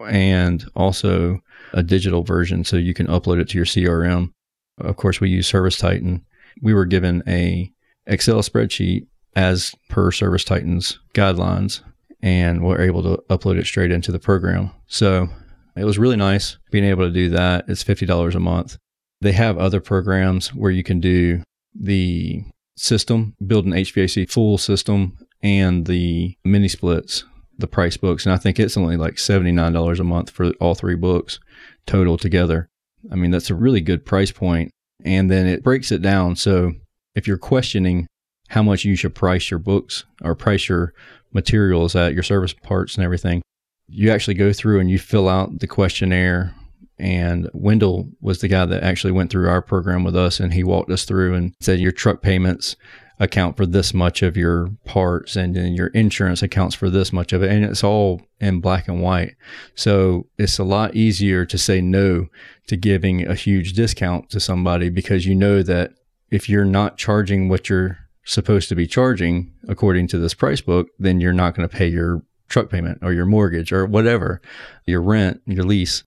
and 0.00 0.64
also 0.74 1.40
a 1.72 1.82
digital 1.82 2.22
version 2.22 2.64
so 2.64 2.76
you 2.76 2.94
can 2.94 3.06
upload 3.06 3.40
it 3.40 3.48
to 3.50 3.58
your 3.58 3.64
CRM. 3.64 4.30
Of 4.78 4.96
course, 4.96 5.20
we 5.20 5.30
use 5.30 5.46
Service 5.46 5.78
Titan. 5.78 6.24
We 6.62 6.74
were 6.74 6.84
given 6.84 7.22
a 7.26 7.72
Excel 8.06 8.42
spreadsheet 8.42 9.06
as 9.34 9.74
per 9.88 10.10
Service 10.10 10.44
Titan's 10.44 10.98
guidelines, 11.14 11.80
and 12.22 12.62
we're 12.62 12.80
able 12.80 13.02
to 13.02 13.22
upload 13.28 13.58
it 13.58 13.66
straight 13.66 13.90
into 13.90 14.12
the 14.12 14.18
program. 14.18 14.70
So 14.86 15.28
it 15.76 15.84
was 15.84 15.98
really 15.98 16.16
nice 16.16 16.56
being 16.70 16.84
able 16.84 17.04
to 17.06 17.12
do 17.12 17.28
that. 17.30 17.66
It's 17.68 17.84
$50 17.84 18.34
a 18.34 18.40
month. 18.40 18.78
They 19.20 19.32
have 19.32 19.58
other 19.58 19.80
programs 19.80 20.54
where 20.54 20.70
you 20.70 20.82
can 20.82 21.00
do 21.00 21.42
the 21.74 22.42
system, 22.76 23.34
build 23.46 23.66
an 23.66 23.72
HVAC 23.72 24.30
full 24.30 24.58
system, 24.58 25.18
and 25.42 25.86
the 25.86 26.36
mini 26.44 26.68
splits, 26.68 27.24
the 27.58 27.66
price 27.66 27.96
books. 27.96 28.26
And 28.26 28.32
I 28.32 28.38
think 28.38 28.58
it's 28.58 28.76
only 28.76 28.96
like 28.96 29.14
$79 29.14 29.98
a 29.98 30.04
month 30.04 30.30
for 30.30 30.50
all 30.60 30.74
three 30.74 30.96
books 30.96 31.40
total 31.86 32.16
together. 32.16 32.68
I 33.10 33.14
mean, 33.14 33.30
that's 33.30 33.50
a 33.50 33.54
really 33.54 33.80
good 33.80 34.04
price 34.04 34.32
point. 34.32 34.70
And 35.04 35.30
then 35.30 35.46
it 35.46 35.62
breaks 35.62 35.92
it 35.92 36.02
down. 36.02 36.36
So 36.36 36.72
if 37.14 37.26
you're 37.26 37.38
questioning 37.38 38.06
how 38.48 38.62
much 38.62 38.84
you 38.84 38.96
should 38.96 39.14
price 39.14 39.50
your 39.50 39.58
books 39.58 40.04
or 40.22 40.34
price 40.34 40.68
your 40.68 40.92
materials 41.32 41.96
at 41.96 42.14
your 42.14 42.22
service 42.22 42.52
parts 42.52 42.96
and 42.96 43.04
everything. 43.04 43.42
You 43.88 44.10
actually 44.10 44.34
go 44.34 44.52
through 44.52 44.80
and 44.80 44.90
you 44.90 44.98
fill 44.98 45.28
out 45.28 45.60
the 45.60 45.66
questionnaire. 45.66 46.54
And 46.98 47.50
Wendell 47.52 48.08
was 48.20 48.40
the 48.40 48.48
guy 48.48 48.64
that 48.64 48.82
actually 48.82 49.12
went 49.12 49.30
through 49.30 49.48
our 49.48 49.62
program 49.62 50.02
with 50.02 50.16
us 50.16 50.40
and 50.40 50.54
he 50.54 50.64
walked 50.64 50.90
us 50.90 51.04
through 51.04 51.34
and 51.34 51.54
said 51.60 51.78
your 51.78 51.92
truck 51.92 52.22
payments 52.22 52.74
account 53.18 53.56
for 53.56 53.64
this 53.64 53.94
much 53.94 54.22
of 54.22 54.36
your 54.36 54.70
parts 54.84 55.36
and 55.36 55.56
then 55.56 55.72
your 55.72 55.88
insurance 55.88 56.42
accounts 56.42 56.74
for 56.74 56.90
this 56.90 57.12
much 57.12 57.32
of 57.32 57.42
it. 57.42 57.50
And 57.50 57.64
it's 57.64 57.84
all 57.84 58.22
in 58.40 58.60
black 58.60 58.88
and 58.88 59.02
white. 59.02 59.36
So 59.74 60.26
it's 60.38 60.58
a 60.58 60.64
lot 60.64 60.94
easier 60.94 61.46
to 61.46 61.56
say 61.56 61.80
no 61.80 62.26
to 62.66 62.76
giving 62.76 63.26
a 63.26 63.34
huge 63.34 63.72
discount 63.72 64.30
to 64.30 64.40
somebody 64.40 64.90
because 64.90 65.26
you 65.26 65.34
know 65.34 65.62
that 65.62 65.92
if 66.30 66.48
you're 66.48 66.64
not 66.64 66.98
charging 66.98 67.48
what 67.48 67.68
you're 67.68 67.98
supposed 68.24 68.68
to 68.68 68.74
be 68.74 68.86
charging 68.86 69.52
according 69.68 70.08
to 70.08 70.18
this 70.18 70.34
price 70.34 70.60
book, 70.60 70.88
then 70.98 71.20
you're 71.20 71.32
not 71.32 71.54
going 71.54 71.66
to 71.66 71.74
pay 71.74 71.86
your 71.86 72.22
truck 72.48 72.68
payment 72.68 72.98
or 73.02 73.12
your 73.12 73.26
mortgage 73.26 73.72
or 73.72 73.86
whatever, 73.86 74.40
your 74.84 75.00
rent, 75.00 75.40
your 75.46 75.64
lease. 75.64 76.02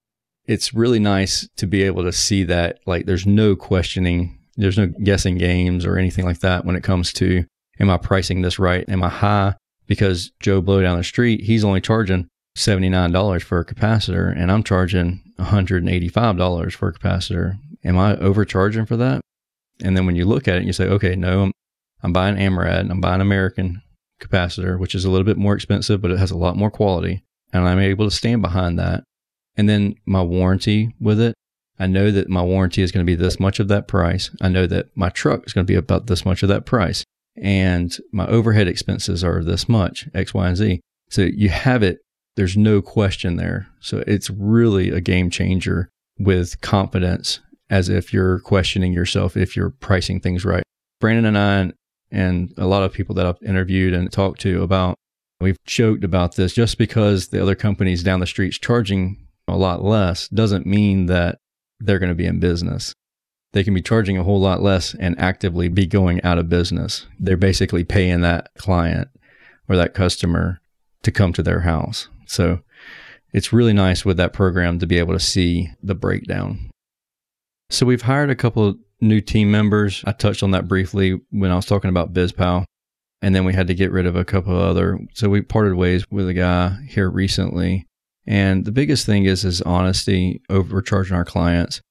It's 0.46 0.74
really 0.74 1.00
nice 1.00 1.48
to 1.58 1.68
be 1.68 1.84
able 1.84 2.04
to 2.04 2.12
see 2.12 2.44
that 2.44 2.80
like 2.86 3.06
there's 3.06 3.26
no 3.26 3.56
questioning, 3.56 4.39
there's 4.60 4.78
no 4.78 4.88
guessing 4.88 5.38
games 5.38 5.86
or 5.86 5.98
anything 5.98 6.26
like 6.26 6.40
that 6.40 6.66
when 6.66 6.76
it 6.76 6.84
comes 6.84 7.14
to 7.14 7.46
am 7.80 7.90
I 7.90 7.98
pricing 7.98 8.42
this 8.42 8.60
right? 8.60 8.88
Am 8.90 9.04
I 9.04 9.10
high? 9.10 9.56
Because 9.88 10.32
Joe 10.40 10.62
Blow 10.62 10.82
down 10.82 10.98
the 10.98 11.04
street, 11.04 11.42
he's 11.42 11.64
only 11.64 11.82
charging 11.82 12.28
$79 12.58 13.42
for 13.42 13.60
a 13.60 13.66
capacitor 13.66 14.36
and 14.36 14.52
I'm 14.52 14.64
charging 14.64 15.22
$185 15.40 16.74
for 16.74 16.90
a 16.90 16.94
capacitor. 16.94 17.58
Am 17.84 17.98
I 17.98 18.18
overcharging 18.18 18.86
for 18.86 18.98
that? 18.98 19.22
And 19.82 19.96
then 19.96 20.06
when 20.06 20.16
you 20.16 20.26
look 20.26 20.48
at 20.48 20.58
it, 20.58 20.66
you 20.66 20.74
say, 20.74 20.86
okay, 20.86 21.16
no, 21.16 21.44
I'm, 21.44 21.52
I'm 22.04 22.14
buying 22.14 22.36
Amrad, 22.36 22.82
and 22.82 22.92
I'm 22.92 23.02
buying 23.02 23.22
American 23.22 23.82
capacitor, 24.22 24.78
which 24.78 24.94
is 24.94 25.06
a 25.06 25.10
little 25.10 25.26
bit 25.26 25.38
more 25.38 25.56
expensive, 25.56 26.02
but 26.02 26.12
it 26.12 26.20
has 26.20 26.32
a 26.32 26.38
lot 26.38 26.58
more 26.58 26.70
quality. 26.70 27.24
And 27.54 27.68
I'm 27.68 27.80
able 27.80 28.06
to 28.06 28.16
stand 28.16 28.42
behind 28.42 28.78
that. 28.78 29.04
And 29.56 29.68
then 29.68 29.96
my 30.06 30.22
warranty 30.22 30.94
with 31.00 31.20
it, 31.20 31.34
I 31.80 31.88
know 31.88 32.12
that 32.12 32.30
my 32.30 32.42
warranty 32.42 32.82
is 32.82 32.92
going 32.92 33.06
to 33.06 33.10
be 33.10 33.16
this 33.16 33.40
much 33.40 33.60
of 33.60 33.70
that 33.70 33.88
price. 33.88 34.30
I 34.42 34.50
know 34.50 34.68
that 34.68 34.88
my 34.96 35.10
truck 35.10 35.46
is 35.48 35.54
going 35.54 35.66
to 35.66 35.72
be 35.72 35.78
about 35.78 36.08
this 36.08 36.26
much 36.26 36.44
of 36.44 36.50
that 36.50 36.66
price. 36.66 37.04
and 37.42 37.98
my 38.12 38.28
overhead 38.28 38.68
expenses 38.68 39.24
are 39.24 39.44
this 39.44 39.70
much, 39.70 40.08
X, 40.14 40.34
Y, 40.34 40.48
and 40.48 40.58
Z. 40.58 40.82
So 41.10 41.22
you 41.22 41.50
have 41.50 41.84
it, 41.84 42.00
there's 42.36 42.58
no 42.58 42.82
question 42.82 43.38
there. 43.38 43.68
So 43.80 44.04
it's 44.06 44.30
really 44.30 44.90
a 44.90 45.02
game 45.02 45.30
changer 45.30 45.90
with 46.18 46.60
confidence 46.62 47.40
as 47.70 47.88
if 47.88 48.12
you're 48.14 48.40
questioning 48.40 48.94
yourself 48.94 49.38
if 49.38 49.56
you're 49.56 49.70
pricing 49.70 50.20
things 50.20 50.44
right. 50.44 50.64
Brandon 51.00 51.26
and 51.26 51.38
I, 51.38 51.74
and 52.12 52.54
a 52.58 52.66
lot 52.66 52.84
of 52.84 52.92
people 52.92 53.16
that 53.16 53.26
I've 53.26 53.42
interviewed 53.42 53.94
and 53.94 54.12
talked 54.12 54.42
to 54.42 54.64
about, 54.64 54.96
we've 55.40 55.64
joked 55.66 56.04
about 56.04 56.36
this 56.36 56.54
just 56.54 56.78
because 56.78 57.30
the 57.30 57.42
other 57.42 57.56
companies 57.56 58.04
down 58.04 58.20
the 58.20 58.28
street's 58.28 58.58
charging 58.58 59.28
a 59.48 59.56
lot 59.56 59.84
less 59.84 60.28
doesn't 60.28 60.66
mean 60.66 61.06
that 61.06 61.38
they're 61.80 62.00
going 62.00 62.10
to 62.10 62.16
be 62.16 62.26
in 62.26 62.40
business. 62.40 62.94
They 63.52 63.64
can 63.64 63.74
be 63.74 63.82
charging 63.82 64.18
a 64.18 64.24
whole 64.24 64.40
lot 64.40 64.62
less 64.62 64.94
and 64.94 65.20
actively 65.20 65.70
be 65.70 65.88
going 65.88 66.22
out 66.24 66.38
of 66.38 66.50
business. 66.50 67.08
They're 67.20 67.38
basically 67.38 67.84
paying 67.84 68.22
that 68.22 68.54
client 68.56 69.10
or 69.68 69.76
that 69.76 69.94
customer 69.94 70.62
to 71.04 71.12
come 71.12 71.34
to 71.34 71.44
their 71.44 71.62
house. 71.62 72.10
So 72.26 72.60
it's 73.34 73.54
really 73.54 73.74
nice 73.74 74.06
with 74.06 74.18
that 74.18 74.34
program 74.34 74.80
to 74.80 74.88
be 74.88 75.00
able 75.00 75.14
to 75.14 75.20
see 75.20 75.70
the 75.82 75.96
breakdown. 75.96 76.70
So 77.70 77.86
we've 77.86 78.02
hired 78.02 78.30
a 78.30 78.36
couple 78.36 78.68
of 78.68 78.78
new 79.02 79.22
team 79.22 79.52
members. 79.52 80.04
I 80.06 80.12
touched 80.12 80.44
on 80.44 80.52
that 80.52 80.68
briefly 80.68 81.20
when 81.32 81.52
I 81.52 81.56
was 81.56 81.66
talking 81.66 81.90
about 81.90 82.14
BizPal. 82.14 82.66
And 83.22 83.36
then 83.36 83.44
we 83.46 83.54
had 83.54 83.68
to 83.68 83.76
get 83.76 83.92
rid 83.92 84.06
of 84.06 84.16
a 84.16 84.26
couple 84.26 84.58
other. 84.58 84.98
So 85.14 85.30
we 85.30 85.42
parted 85.42 85.76
ways 85.76 86.06
with 86.10 86.30
a 86.30 86.34
guy 86.34 86.78
here 86.88 87.10
recently. 87.10 87.86
And 88.28 88.66
the 88.66 88.72
biggest 88.72 89.06
thing 89.06 89.26
is 89.26 89.44
is 89.44 89.62
honesty, 89.62 90.42
overcharging 90.50 91.16
our 91.16 91.26
clients. 91.26 91.82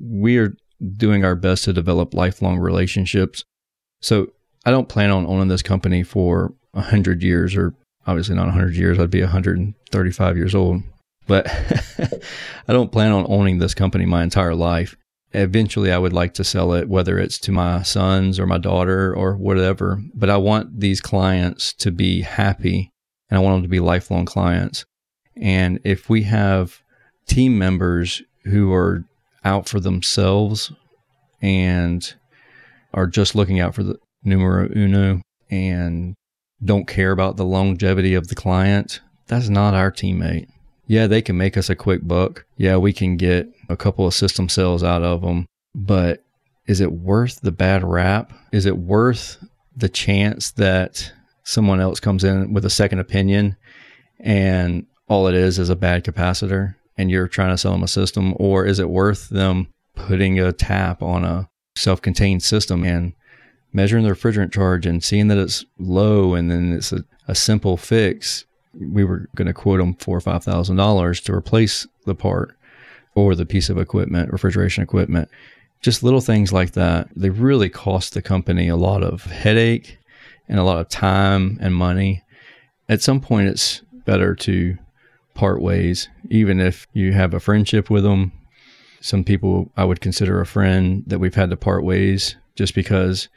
We 0.00 0.38
are 0.38 0.54
doing 0.96 1.24
our 1.24 1.36
best 1.36 1.64
to 1.64 1.72
develop 1.72 2.14
lifelong 2.14 2.58
relationships. 2.58 3.44
So 4.02 4.28
I 4.64 4.70
don't 4.70 4.88
plan 4.88 5.10
on 5.10 5.26
owning 5.26 5.48
this 5.48 5.62
company 5.62 6.02
for 6.02 6.54
100 6.72 7.22
years 7.22 7.54
or 7.54 7.74
obviously 8.06 8.34
not 8.34 8.46
100 8.46 8.74
years. 8.74 8.98
I'd 8.98 9.10
be 9.10 9.22
135 9.22 10.36
years 10.36 10.54
old. 10.54 10.82
But 11.26 11.46
I 12.68 12.72
don't 12.72 12.92
plan 12.92 13.12
on 13.12 13.26
owning 13.28 13.58
this 13.58 13.74
company 13.74 14.04
my 14.04 14.22
entire 14.22 14.54
life. 14.54 14.96
Eventually, 15.32 15.90
I 15.90 15.98
would 15.98 16.12
like 16.12 16.34
to 16.34 16.44
sell 16.44 16.74
it, 16.74 16.88
whether 16.88 17.18
it's 17.18 17.38
to 17.40 17.52
my 17.52 17.82
sons 17.82 18.38
or 18.38 18.46
my 18.46 18.58
daughter 18.58 19.12
or 19.14 19.36
whatever. 19.36 20.00
But 20.14 20.30
I 20.30 20.36
want 20.36 20.80
these 20.80 21.00
clients 21.00 21.72
to 21.74 21.90
be 21.90 22.20
happy 22.20 22.92
and 23.28 23.38
I 23.38 23.40
want 23.40 23.56
them 23.56 23.62
to 23.62 23.68
be 23.68 23.80
lifelong 23.80 24.26
clients. 24.26 24.84
And 25.36 25.80
if 25.84 26.08
we 26.08 26.22
have 26.24 26.82
team 27.26 27.58
members 27.58 28.22
who 28.44 28.72
are 28.72 29.04
out 29.44 29.68
for 29.68 29.80
themselves 29.80 30.72
and 31.42 32.14
are 32.92 33.06
just 33.06 33.34
looking 33.34 33.60
out 33.60 33.74
for 33.74 33.82
the 33.82 33.98
numero 34.22 34.68
uno 34.74 35.20
and 35.50 36.14
don't 36.64 36.86
care 36.86 37.12
about 37.12 37.36
the 37.36 37.44
longevity 37.44 38.14
of 38.14 38.28
the 38.28 38.34
client, 38.34 39.00
that's 39.26 39.48
not 39.48 39.74
our 39.74 39.90
teammate. 39.90 40.48
Yeah, 40.86 41.06
they 41.06 41.22
can 41.22 41.36
make 41.36 41.56
us 41.56 41.70
a 41.70 41.76
quick 41.76 42.06
buck. 42.06 42.44
Yeah, 42.56 42.76
we 42.76 42.92
can 42.92 43.16
get 43.16 43.48
a 43.68 43.76
couple 43.76 44.06
of 44.06 44.14
system 44.14 44.48
sales 44.48 44.82
out 44.82 45.02
of 45.02 45.22
them, 45.22 45.46
but 45.74 46.22
is 46.66 46.80
it 46.80 46.92
worth 46.92 47.40
the 47.40 47.52
bad 47.52 47.82
rap? 47.82 48.32
Is 48.52 48.66
it 48.66 48.76
worth 48.76 49.42
the 49.76 49.88
chance 49.88 50.52
that 50.52 51.12
someone 51.42 51.80
else 51.80 52.00
comes 52.00 52.24
in 52.24 52.52
with 52.52 52.64
a 52.64 52.70
second 52.70 53.00
opinion 53.00 53.56
and 54.20 54.86
all 55.08 55.26
it 55.26 55.34
is 55.34 55.58
is 55.58 55.70
a 55.70 55.76
bad 55.76 56.04
capacitor 56.04 56.76
and 56.96 57.10
you're 57.10 57.28
trying 57.28 57.50
to 57.50 57.58
sell 57.58 57.72
them 57.72 57.82
a 57.82 57.88
system? 57.88 58.34
Or 58.36 58.64
is 58.64 58.78
it 58.78 58.90
worth 58.90 59.28
them 59.28 59.68
putting 59.94 60.38
a 60.38 60.52
tap 60.52 61.02
on 61.02 61.24
a 61.24 61.48
self 61.76 62.00
contained 62.00 62.42
system 62.42 62.84
and 62.84 63.12
measuring 63.72 64.04
the 64.04 64.10
refrigerant 64.10 64.52
charge 64.52 64.86
and 64.86 65.02
seeing 65.02 65.28
that 65.28 65.38
it's 65.38 65.64
low 65.78 66.34
and 66.34 66.50
then 66.50 66.72
it's 66.72 66.92
a, 66.92 67.04
a 67.28 67.34
simple 67.34 67.76
fix? 67.76 68.44
We 68.78 69.04
were 69.04 69.28
going 69.36 69.46
to 69.46 69.54
quote 69.54 69.78
them 69.78 69.94
four 69.94 70.16
or 70.16 70.20
five 70.20 70.44
thousand 70.44 70.76
dollars 70.76 71.20
to 71.22 71.34
replace 71.34 71.86
the 72.06 72.14
part 72.14 72.56
or 73.14 73.34
the 73.34 73.46
piece 73.46 73.68
of 73.68 73.78
equipment, 73.78 74.32
refrigeration 74.32 74.82
equipment. 74.82 75.28
Just 75.80 76.02
little 76.02 76.20
things 76.20 76.52
like 76.52 76.72
that. 76.72 77.08
They 77.14 77.30
really 77.30 77.68
cost 77.68 78.14
the 78.14 78.22
company 78.22 78.68
a 78.68 78.76
lot 78.76 79.02
of 79.02 79.24
headache 79.24 79.98
and 80.48 80.58
a 80.58 80.64
lot 80.64 80.78
of 80.78 80.88
time 80.88 81.58
and 81.60 81.74
money. 81.74 82.22
At 82.88 83.02
some 83.02 83.20
point, 83.20 83.48
it's 83.48 83.82
better 84.04 84.34
to 84.34 84.76
part 85.34 85.60
ways, 85.60 86.08
even 86.30 86.60
if 86.60 86.86
you 86.92 87.12
have 87.12 87.34
a 87.34 87.40
friendship 87.40 87.90
with 87.90 88.04
them. 88.04 88.32
Some 89.00 89.24
people 89.24 89.70
I 89.76 89.84
would 89.84 90.00
consider 90.00 90.40
a 90.40 90.46
friend 90.46 91.04
that 91.06 91.18
we've 91.18 91.34
had 91.34 91.50
to 91.50 91.56
part 91.56 91.84
ways 91.84 92.36
just 92.54 92.74
because 92.74 93.28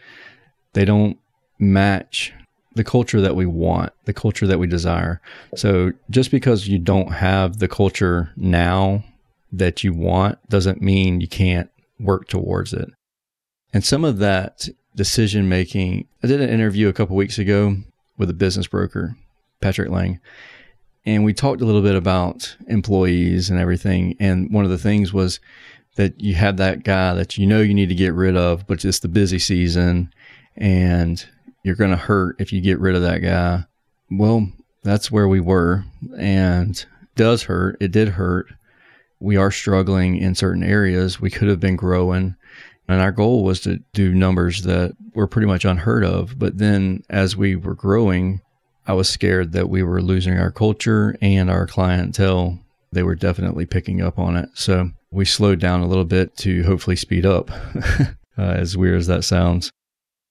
they 0.74 0.86
don't 0.86 1.18
match 1.60 2.34
the 2.76 2.84
culture 2.84 3.20
that 3.20 3.36
we 3.36 3.46
want, 3.46 3.92
the 4.06 4.14
culture 4.14 4.48
that 4.48 4.60
we 4.60 4.68
desire. 4.68 5.20
So 5.56 5.92
just 6.10 6.32
because 6.32 6.68
you 6.68 6.80
don't 6.80 7.12
have 7.12 7.60
the 7.60 7.68
culture 7.68 8.32
now 8.38 9.04
that 9.52 9.84
you 9.84 9.94
want 9.94 10.38
doesn't 10.50 10.82
mean 10.82 11.20
you 11.20 11.28
can't 11.28 11.70
work 12.00 12.28
towards 12.28 12.74
it. 12.74 12.90
And 13.74 13.84
some 13.84 14.06
of 14.06 14.20
that 14.20 14.70
decision 14.96 15.50
making, 15.50 16.08
I 16.24 16.28
did 16.28 16.40
an 16.40 16.50
interview 16.50 16.88
a 16.88 16.94
couple 16.94 17.16
weeks 17.16 17.38
ago 17.38 17.78
with 18.18 18.30
a 18.30 18.34
business 18.34 18.68
broker, 18.68 19.18
Patrick 19.60 19.90
Lang, 19.90 20.20
and 21.08 21.24
we 21.24 21.34
talked 21.34 21.62
a 21.62 21.66
little 21.66 21.82
bit 21.82 21.96
about 21.96 22.58
employees 22.68 23.50
and 23.50 23.58
everything. 23.58 24.18
And 24.20 24.52
one 24.52 24.66
of 24.66 24.72
the 24.72 24.78
things 24.78 25.14
was 25.14 25.40
that 25.96 26.20
you 26.20 26.36
had 26.36 26.58
that 26.58 26.84
guy 26.84 27.14
that 27.14 27.38
you 27.38 27.48
know 27.48 27.62
you 27.62 27.74
need 27.74 27.88
to 27.88 27.96
get 27.96 28.14
rid 28.14 28.36
of, 28.36 28.68
but 28.68 28.84
it's 28.84 29.00
the 29.00 29.08
busy 29.08 29.40
season 29.40 30.14
and 30.58 31.26
you're 31.64 31.76
going 31.76 31.92
to 31.92 31.98
hurt 31.98 32.36
if 32.40 32.52
you 32.52 32.60
get 32.60 32.80
rid 32.80 32.94
of 32.94 33.04
that 33.04 33.20
guy. 33.20 33.64
Well, 34.12 34.52
that's 34.84 35.10
where 35.10 35.30
we 35.30 35.40
were 35.40 35.86
and 36.20 36.86
does 37.16 37.44
hurt. 37.44 37.78
It 37.80 37.94
did 37.94 38.10
hurt. 38.10 38.48
We 39.22 39.38
are 39.38 39.50
struggling 39.50 40.18
in 40.18 40.36
certain 40.36 40.64
areas. 40.64 41.22
We 41.22 41.32
could 41.32 41.48
have 41.48 41.62
been 41.62 41.78
growing. 41.78 42.36
And 42.90 43.02
our 43.02 43.14
goal 43.14 43.46
was 43.46 43.62
to 43.62 43.78
do 43.94 44.14
numbers 44.14 44.64
that 44.64 44.94
were 45.14 45.28
pretty 45.28 45.48
much 45.48 45.64
unheard 45.64 46.04
of. 46.04 46.38
But 46.38 46.58
then 46.58 47.04
as 47.10 47.38
we 47.38 47.56
were 47.56 47.76
growing, 47.76 48.42
I 48.88 48.94
was 48.94 49.10
scared 49.10 49.52
that 49.52 49.70
we 49.70 49.84
were 49.84 50.02
losing 50.02 50.38
our 50.38 50.50
culture 50.50 51.18
and 51.22 51.50
our 51.50 51.68
clientele. 51.68 52.58
They 52.94 53.04
were 53.04 53.16
definitely 53.16 53.66
picking 53.66 54.02
up 54.02 54.18
on 54.18 54.38
it. 54.38 54.50
So 54.54 54.92
we 55.12 55.26
slowed 55.26 55.60
down 55.60 55.82
a 55.82 55.88
little 55.88 56.06
bit 56.06 56.38
to 56.38 56.64
hopefully 56.64 56.96
speed 56.96 57.26
up, 57.26 57.52
uh, 57.76 58.08
as 58.38 58.78
weird 58.78 58.98
as 58.98 59.08
that 59.08 59.26
sounds. 59.26 59.70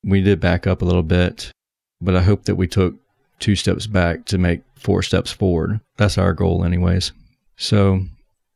We 0.02 0.22
did 0.22 0.40
back 0.40 0.66
up 0.66 0.80
a 0.80 0.86
little 0.86 1.02
bit, 1.02 1.52
but 2.00 2.16
I 2.16 2.22
hope 2.22 2.44
that 2.44 2.54
we 2.54 2.66
took 2.66 2.94
two 3.40 3.56
steps 3.56 3.86
back 3.86 4.24
to 4.26 4.38
make 4.38 4.62
four 4.74 5.02
steps 5.02 5.30
forward. 5.30 5.80
That's 5.98 6.16
our 6.16 6.32
goal, 6.32 6.64
anyways. 6.64 7.12
So, 7.56 8.00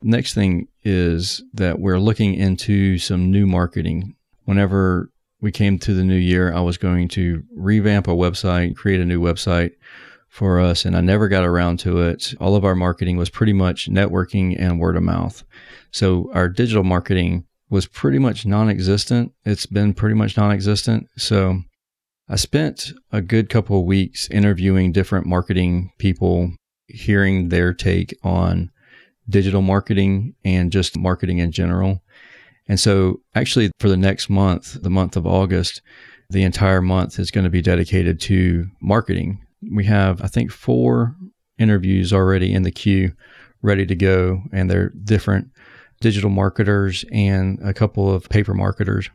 next 0.01 0.33
thing 0.33 0.67
is 0.83 1.43
that 1.53 1.79
we're 1.79 1.99
looking 1.99 2.33
into 2.33 2.97
some 2.97 3.31
new 3.31 3.45
marketing. 3.45 4.15
Whenever 4.45 5.09
we 5.41 5.51
came 5.51 5.79
to 5.79 5.93
the 5.93 6.03
new 6.03 6.15
year, 6.15 6.53
I 6.53 6.61
was 6.61 6.77
going 6.77 7.07
to 7.09 7.43
revamp 7.53 8.07
our 8.07 8.15
website, 8.15 8.75
create 8.75 9.01
a 9.01 9.05
new 9.05 9.19
website 9.19 9.71
for 10.29 10.59
us, 10.59 10.85
and 10.85 10.95
I 10.95 11.01
never 11.01 11.27
got 11.27 11.43
around 11.43 11.79
to 11.79 12.01
it. 12.01 12.33
All 12.39 12.55
of 12.55 12.63
our 12.63 12.75
marketing 12.75 13.17
was 13.17 13.29
pretty 13.29 13.53
much 13.53 13.89
networking 13.89 14.55
and 14.57 14.79
word 14.79 14.95
of 14.95 15.03
mouth. 15.03 15.43
So 15.91 16.31
our 16.33 16.47
digital 16.47 16.83
marketing 16.83 17.45
was 17.69 17.87
pretty 17.87 18.19
much 18.19 18.45
non 18.45 18.69
existent. 18.69 19.33
It's 19.43 19.65
been 19.65 19.93
pretty 19.93 20.15
much 20.15 20.37
non 20.37 20.51
existent. 20.51 21.09
So 21.17 21.61
I 22.29 22.35
spent 22.35 22.93
a 23.11 23.21
good 23.21 23.49
couple 23.49 23.79
of 23.79 23.85
weeks 23.85 24.29
interviewing 24.29 24.91
different 24.91 25.25
marketing 25.25 25.91
people, 25.97 26.53
hearing 26.87 27.49
their 27.49 27.73
take 27.73 28.13
on 28.23 28.71
digital 29.27 29.61
marketing 29.61 30.35
and 30.45 30.71
just 30.71 30.97
marketing 30.97 31.39
in 31.39 31.51
general. 31.51 32.03
And 32.71 32.79
so, 32.79 33.19
actually, 33.35 33.69
for 33.81 33.89
the 33.89 33.97
next 33.97 34.29
month, 34.29 34.81
the 34.81 34.89
month 34.89 35.17
of 35.17 35.27
August, 35.27 35.81
the 36.29 36.43
entire 36.43 36.81
month 36.81 37.19
is 37.19 37.29
going 37.29 37.43
to 37.43 37.49
be 37.49 37.61
dedicated 37.61 38.21
to 38.21 38.65
marketing. 38.81 39.45
We 39.73 39.83
have, 39.87 40.21
I 40.21 40.27
think, 40.27 40.53
four 40.53 41.17
interviews 41.59 42.13
already 42.13 42.53
in 42.53 42.63
the 42.63 42.71
queue 42.71 43.11
ready 43.61 43.85
to 43.87 43.93
go, 43.93 44.43
and 44.53 44.71
they're 44.71 44.93
different 45.03 45.49
digital 45.99 46.29
marketers 46.29 47.03
and 47.11 47.59
a 47.61 47.73
couple 47.73 48.09
of 48.09 48.29
paper 48.29 48.53
marketers. 48.53 49.09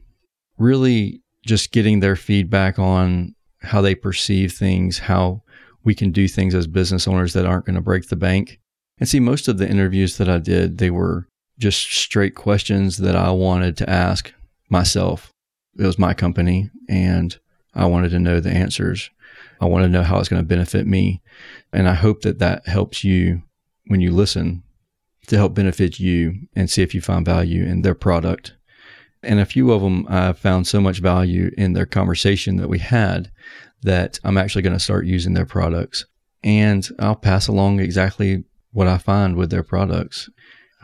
Really 0.58 1.22
just 1.46 1.72
getting 1.72 2.00
their 2.00 2.14
feedback 2.14 2.78
on 2.78 3.34
how 3.62 3.80
they 3.80 3.94
perceive 3.94 4.52
things, 4.52 4.98
how 4.98 5.40
we 5.82 5.94
can 5.94 6.12
do 6.12 6.28
things 6.28 6.54
as 6.54 6.66
business 6.66 7.08
owners 7.08 7.32
that 7.32 7.46
aren't 7.46 7.64
going 7.64 7.76
to 7.76 7.80
break 7.80 8.10
the 8.10 8.16
bank. 8.16 8.60
And 8.98 9.08
see, 9.08 9.18
most 9.18 9.48
of 9.48 9.56
the 9.56 9.66
interviews 9.66 10.18
that 10.18 10.28
I 10.28 10.40
did, 10.40 10.76
they 10.76 10.90
were 10.90 11.26
just 11.58 11.90
straight 11.90 12.34
questions 12.34 12.98
that 12.98 13.16
I 13.16 13.30
wanted 13.30 13.76
to 13.78 13.90
ask 13.90 14.32
myself. 14.68 15.32
It 15.78 15.86
was 15.86 15.98
my 15.98 16.14
company 16.14 16.70
and 16.88 17.36
I 17.75 17.86
wanted 17.86 18.10
to 18.10 18.18
know 18.18 18.40
the 18.40 18.50
answers. 18.50 19.10
I 19.60 19.66
want 19.66 19.84
to 19.84 19.88
know 19.88 20.02
how 20.02 20.18
it's 20.18 20.28
going 20.28 20.42
to 20.42 20.46
benefit 20.46 20.86
me. 20.86 21.22
And 21.72 21.88
I 21.88 21.94
hope 21.94 22.22
that 22.22 22.38
that 22.38 22.66
helps 22.66 23.04
you 23.04 23.42
when 23.86 24.00
you 24.00 24.10
listen 24.10 24.62
to 25.26 25.36
help 25.36 25.54
benefit 25.54 25.98
you 25.98 26.34
and 26.54 26.70
see 26.70 26.82
if 26.82 26.94
you 26.94 27.00
find 27.00 27.25
value 27.25 27.64
in 27.64 27.82
their 27.82 27.94
product. 27.94 28.54
And 29.22 29.40
a 29.40 29.46
few 29.46 29.72
of 29.72 29.82
them 29.82 30.06
I 30.08 30.32
found 30.32 30.66
so 30.66 30.80
much 30.80 31.00
value 31.00 31.50
in 31.56 31.72
their 31.72 31.86
conversation 31.86 32.56
that 32.56 32.68
we 32.68 32.78
had 32.78 33.30
that 33.82 34.20
I'm 34.25 34.38
actually 34.38 34.62
going 34.62 34.76
to 34.76 34.80
start 34.80 35.06
using 35.06 35.34
their 35.34 35.46
products. 35.46 36.04
And 36.42 36.88
I'll 36.98 37.16
pass 37.16 37.48
along 37.48 37.80
exactly 37.80 38.44
what 38.72 38.86
I 38.88 38.98
find 38.98 39.36
with 39.36 39.50
their 39.50 39.62
products. 39.62 40.28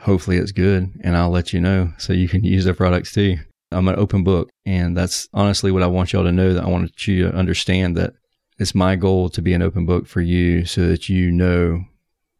Hopefully 0.02 0.36
it's 0.36 0.52
good 0.52 0.92
and 1.02 1.16
I'll 1.16 1.30
let 1.30 1.52
you 1.52 1.60
know 1.60 1.92
so 1.98 2.12
you 2.12 2.28
can 2.28 2.44
use 2.44 2.64
their 2.64 2.74
products 2.74 3.12
too. 3.12 3.36
I'm 3.70 3.88
an 3.88 3.98
open 3.98 4.22
book 4.22 4.50
and 4.66 4.96
that's 4.96 5.28
honestly 5.32 5.70
what 5.72 5.82
I 5.82 5.86
want 5.86 6.12
y'all 6.12 6.24
to 6.24 6.32
know 6.32 6.52
that 6.52 6.64
I 6.64 6.68
want 6.68 7.06
you 7.06 7.24
to 7.24 7.34
understand 7.34 7.96
that 7.96 8.14
it's 8.58 8.74
my 8.74 8.96
goal 8.96 9.28
to 9.30 9.42
be 9.42 9.54
an 9.54 9.62
open 9.62 9.86
book 9.86 10.06
for 10.06 10.20
you 10.20 10.64
so 10.64 10.86
that 10.88 11.08
you 11.08 11.30
know 11.30 11.84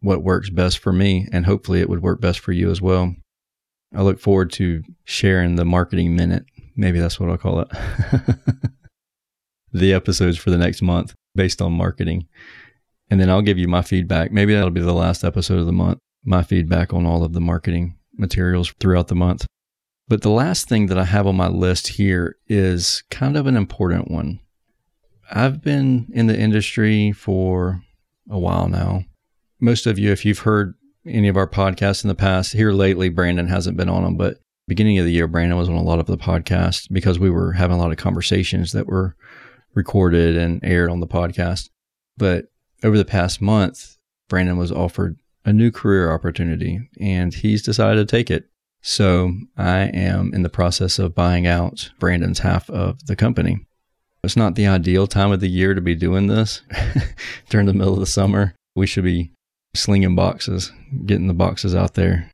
what 0.01 0.23
works 0.23 0.51
best 0.51 0.79
for 0.79 0.93
me 0.93 1.29
and 1.33 1.47
hopefully 1.47 1.81
it 1.81 1.89
would 1.89 2.03
work 2.03 2.21
best 2.21 2.41
for 2.41 2.53
you 2.53 2.71
as 2.71 2.83
well. 2.83 3.15
I 3.95 4.03
look 4.03 4.21
forward 4.21 4.53
to 4.53 4.83
sharing 5.05 5.57
the 5.57 5.65
marketing 5.65 6.17
minute. 6.17 6.45
Maybe 6.77 6.99
that's 6.99 7.21
what 7.21 7.31
I'll 7.31 7.39
call 7.39 7.61
it. 7.61 7.69
the 9.73 9.93
episodes 9.93 10.39
for 10.39 10.51
the 10.51 10.59
next 10.59 10.83
month 10.83 11.15
based 11.35 11.63
on 11.63 11.73
marketing. 11.73 12.27
And 13.11 13.21
then 13.21 13.31
I'll 13.31 13.43
give 13.43 13.59
you 13.59 13.69
my 13.69 13.83
feedback. 13.83 14.33
Maybe 14.33 14.55
that'll 14.55 14.71
be 14.71 14.81
the 14.81 14.95
last 14.95 15.25
episode 15.25 15.59
of 15.59 15.67
the 15.67 15.73
month, 15.73 15.99
my 16.25 16.43
feedback 16.43 16.93
on 16.93 17.07
all 17.07 17.25
of 17.25 17.33
the 17.33 17.41
marketing 17.41 17.99
materials 18.17 18.73
throughout 18.81 19.09
the 19.09 19.15
month. 19.15 19.47
But 20.09 20.23
the 20.23 20.31
last 20.31 20.69
thing 20.69 20.87
that 20.87 20.99
I 20.99 21.05
have 21.05 21.27
on 21.27 21.37
my 21.37 21.49
list 21.49 21.89
here 21.89 22.37
is 22.47 23.03
kind 23.11 23.37
of 23.37 23.47
an 23.47 23.57
important 23.57 24.11
one. 24.11 24.41
I've 25.31 25.63
been 25.63 26.09
in 26.13 26.27
the 26.27 26.39
industry 26.39 27.13
for 27.13 27.83
a 28.29 28.39
while 28.39 28.69
now. 28.69 29.05
Most 29.61 29.87
of 29.87 29.99
you, 29.99 30.13
if 30.13 30.25
you've 30.25 30.41
heard 30.41 30.75
any 31.07 31.29
of 31.29 31.37
our 31.37 31.49
podcasts 31.49 32.05
in 32.05 32.09
the 32.09 32.15
past, 32.15 32.53
here 32.53 32.73
lately, 32.73 33.09
Brandon 33.09 33.49
hasn't 33.49 33.77
been 33.77 33.89
on 33.89 34.05
them, 34.05 34.17
but 34.17 34.39
beginning 34.69 34.99
of 34.99 35.05
the 35.05 35.13
year, 35.13 35.27
Brandon 35.27 35.59
was 35.59 35.69
on 35.69 35.75
a 35.75 35.83
lot 35.83 35.99
of 35.99 36.07
the 36.07 36.19
podcasts 36.19 36.87
because 36.91 37.19
we 37.19 37.31
were 37.31 37.53
having 37.53 37.77
a 37.77 37.81
lot 37.81 37.91
of 37.91 37.97
conversations 37.97 38.73
that 38.73 38.87
were 38.87 39.17
recorded 39.75 40.37
and 40.37 40.63
aired 40.63 40.91
on 40.91 41.01
the 41.01 41.07
podcast. 41.07 41.71
But 42.17 42.47
over 42.85 42.99
the 42.99 43.05
past 43.05 43.41
month, 43.41 43.97
Brandon 44.29 44.57
was 44.59 44.73
offered 44.73 45.19
a 45.45 45.53
new 45.53 45.71
career 45.71 46.13
opportunity 46.13 46.89
and 47.01 47.35
he's 47.35 47.63
decided 47.63 48.07
to 48.07 48.17
take 48.17 48.31
it. 48.31 48.49
So 48.83 49.33
I 49.57 49.81
am 49.81 50.35
in 50.35 50.43
the 50.43 50.49
process 50.49 50.99
of 50.99 51.15
buying 51.15 51.47
out 51.47 51.91
Brandon's 51.99 52.41
half 52.41 52.69
of 52.71 53.07
the 53.07 53.17
company. 53.17 53.67
It's 54.25 54.37
not 54.37 54.55
the 54.55 54.67
ideal 54.67 55.07
time 55.07 55.33
of 55.33 55.41
the 55.41 55.49
year 55.49 55.75
to 55.75 55.81
be 55.81 55.95
doing 55.95 56.27
this 56.29 56.63
during 57.49 57.67
the 57.67 57.75
middle 57.75 57.95
of 57.95 58.01
the 58.01 58.07
summer. 58.07 58.55
We 58.75 58.87
should 58.87 59.05
be 59.05 59.33
slinging 59.75 60.15
boxes, 60.15 60.73
getting 61.07 61.27
the 61.27 61.35
boxes 61.35 61.75
out 61.75 61.95
there, 61.95 62.31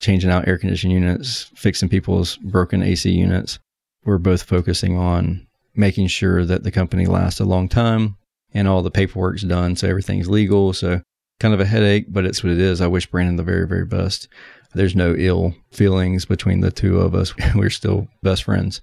changing 0.00 0.30
out 0.30 0.48
air 0.48 0.58
conditioning 0.58 1.02
units, 1.02 1.50
fixing 1.54 1.88
people's 1.88 2.36
broken 2.36 2.82
AC 2.82 3.10
units. 3.10 3.58
We're 4.04 4.18
both 4.18 4.42
focusing 4.42 4.96
on 4.96 5.46
making 5.74 6.06
sure 6.06 6.44
that 6.44 6.62
the 6.62 6.70
company 6.70 7.06
lasts 7.06 7.40
a 7.40 7.44
long 7.44 7.68
time 7.68 8.16
and 8.52 8.66
all 8.66 8.82
the 8.82 8.90
paperwork's 8.90 9.42
done. 9.42 9.76
So 9.76 9.88
everything's 9.88 10.28
legal. 10.28 10.72
So 10.72 11.02
kind 11.40 11.54
of 11.54 11.60
a 11.60 11.66
headache, 11.66 12.06
but 12.08 12.24
it's 12.24 12.44
what 12.44 12.52
it 12.52 12.60
is. 12.60 12.80
I 12.80 12.86
wish 12.86 13.10
Brandon 13.10 13.36
the 13.36 13.42
very, 13.42 13.66
very 13.66 13.86
best. 13.86 14.28
There's 14.74 14.94
no 14.94 15.14
ill 15.16 15.54
feelings 15.72 16.26
between 16.26 16.60
the 16.60 16.70
two 16.70 17.00
of 17.00 17.14
us. 17.14 17.34
We're 17.54 17.70
still 17.70 18.06
best 18.22 18.44
friends. 18.44 18.80